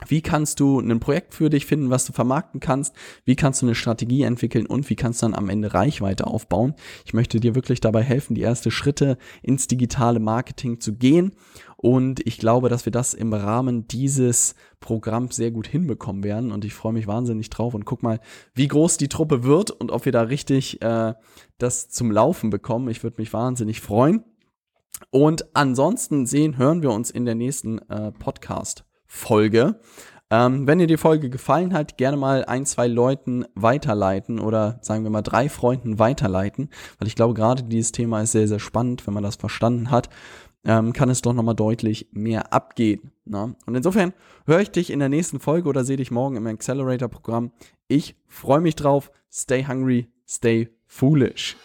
wie 0.07 0.23
kannst 0.23 0.61
du 0.61 0.81
ein 0.81 1.01
Projekt 1.01 1.35
für 1.35 1.51
dich 1.51 1.67
finden, 1.67 1.91
was 1.91 2.05
du 2.05 2.13
vermarkten 2.13 2.61
kannst? 2.61 2.95
Wie 3.25 3.37
kannst 3.37 3.63
du 3.63 3.67
eine 3.67 3.75
Strategie 3.75 4.23
entwickeln 4.23 4.67
und 4.67 4.89
wie 4.91 4.97
kannst 4.97 5.23
du 5.23 5.27
dann 5.27 5.35
am 5.35 5.49
Ende 5.49 5.75
Reichweite 5.75 6.27
aufbauen? 6.27 6.75
Ich 7.05 7.15
möchte 7.15 7.41
dir 7.41 7.55
wirklich 7.55 7.81
dabei 7.81 8.03
helfen, 8.03 8.35
die 8.35 8.43
ersten 8.43 8.71
Schritte 8.71 9.19
ins 9.43 9.67
digitale 9.67 10.21
Marketing 10.21 10.81
zu 10.81 10.95
gehen. 10.95 11.33
Und 11.77 12.27
ich 12.27 12.39
glaube, 12.39 12.71
dass 12.71 12.87
wir 12.87 12.93
das 12.93 13.13
im 13.13 13.35
Rahmen 13.35 13.87
dieses 13.87 14.55
Programms 14.81 15.37
sehr 15.37 15.51
gut 15.51 15.67
hinbekommen 15.67 16.25
werden. 16.25 16.51
Und 16.51 16.65
ich 16.65 16.73
freue 16.73 16.95
mich 16.95 17.07
wahnsinnig 17.07 17.51
drauf 17.51 17.75
und 17.75 17.85
guck 17.85 18.03
mal, 18.03 18.21
wie 18.55 18.69
groß 18.69 18.97
die 18.97 19.09
Truppe 19.09 19.45
wird 19.45 19.71
und 19.71 19.91
ob 19.91 20.07
wir 20.07 20.13
da 20.13 20.23
richtig 20.23 20.81
äh, 20.81 21.13
das 21.59 21.91
zum 21.91 22.11
Laufen 22.11 22.49
bekommen. 22.49 22.89
Ich 22.89 23.03
würde 23.03 23.21
mich 23.21 23.35
wahnsinnig 23.35 23.83
freuen. 23.83 24.25
Und 25.11 25.55
ansonsten 25.55 26.25
sehen, 26.25 26.57
hören 26.57 26.83
wir 26.83 26.91
uns 26.91 27.11
in 27.11 27.25
der 27.25 27.35
nächsten 27.35 27.79
äh, 27.91 28.13
Podcast. 28.13 28.85
Folge. 29.15 29.81
Ähm, 30.31 30.67
wenn 30.67 30.79
dir 30.79 30.89
die 30.89 30.97
Folge 30.97 31.31
gefallen 31.31 31.73
hat, 31.73 31.97
gerne 31.97 32.17
mal 32.17 32.45
ein, 32.45 32.67
zwei 32.67 32.89
Leuten 32.89 33.45
weiterleiten 33.55 34.41
oder 34.41 34.79
sagen 34.83 35.05
wir 35.05 35.11
mal 35.11 35.23
drei 35.23 35.49
Freunden 35.49 35.99
weiterleiten, 35.99 36.71
weil 36.99 37.07
ich 37.07 37.15
glaube, 37.15 37.35
gerade 37.35 37.63
dieses 37.63 37.93
Thema 37.93 38.23
ist 38.23 38.33
sehr, 38.33 38.49
sehr 38.49 38.59
spannend. 38.59 39.07
Wenn 39.07 39.15
man 39.15 39.23
das 39.23 39.37
verstanden 39.37 39.91
hat, 39.91 40.09
ähm, 40.65 40.93
kann 40.93 41.11
es 41.11 41.23
doch 41.23 41.33
nochmal 41.33 41.55
deutlich 41.55 42.09
mehr 42.13 42.53
abgehen. 42.53 43.13
Na? 43.25 43.55
Und 43.67 43.75
insofern 43.77 44.13
höre 44.47 44.61
ich 44.61 44.71
dich 44.71 44.91
in 44.91 44.99
der 44.99 45.09
nächsten 45.09 45.39
Folge 45.39 45.69
oder 45.69 45.85
sehe 45.85 45.99
dich 45.99 46.11
morgen 46.11 46.37
im 46.37 46.47
Accelerator-Programm. 46.47 47.53
Ich 47.87 48.17
freue 48.27 48.61
mich 48.61 48.75
drauf. 48.75 49.13
Stay 49.31 49.65
hungry, 49.67 50.09
stay 50.27 50.71
foolish. 50.87 51.57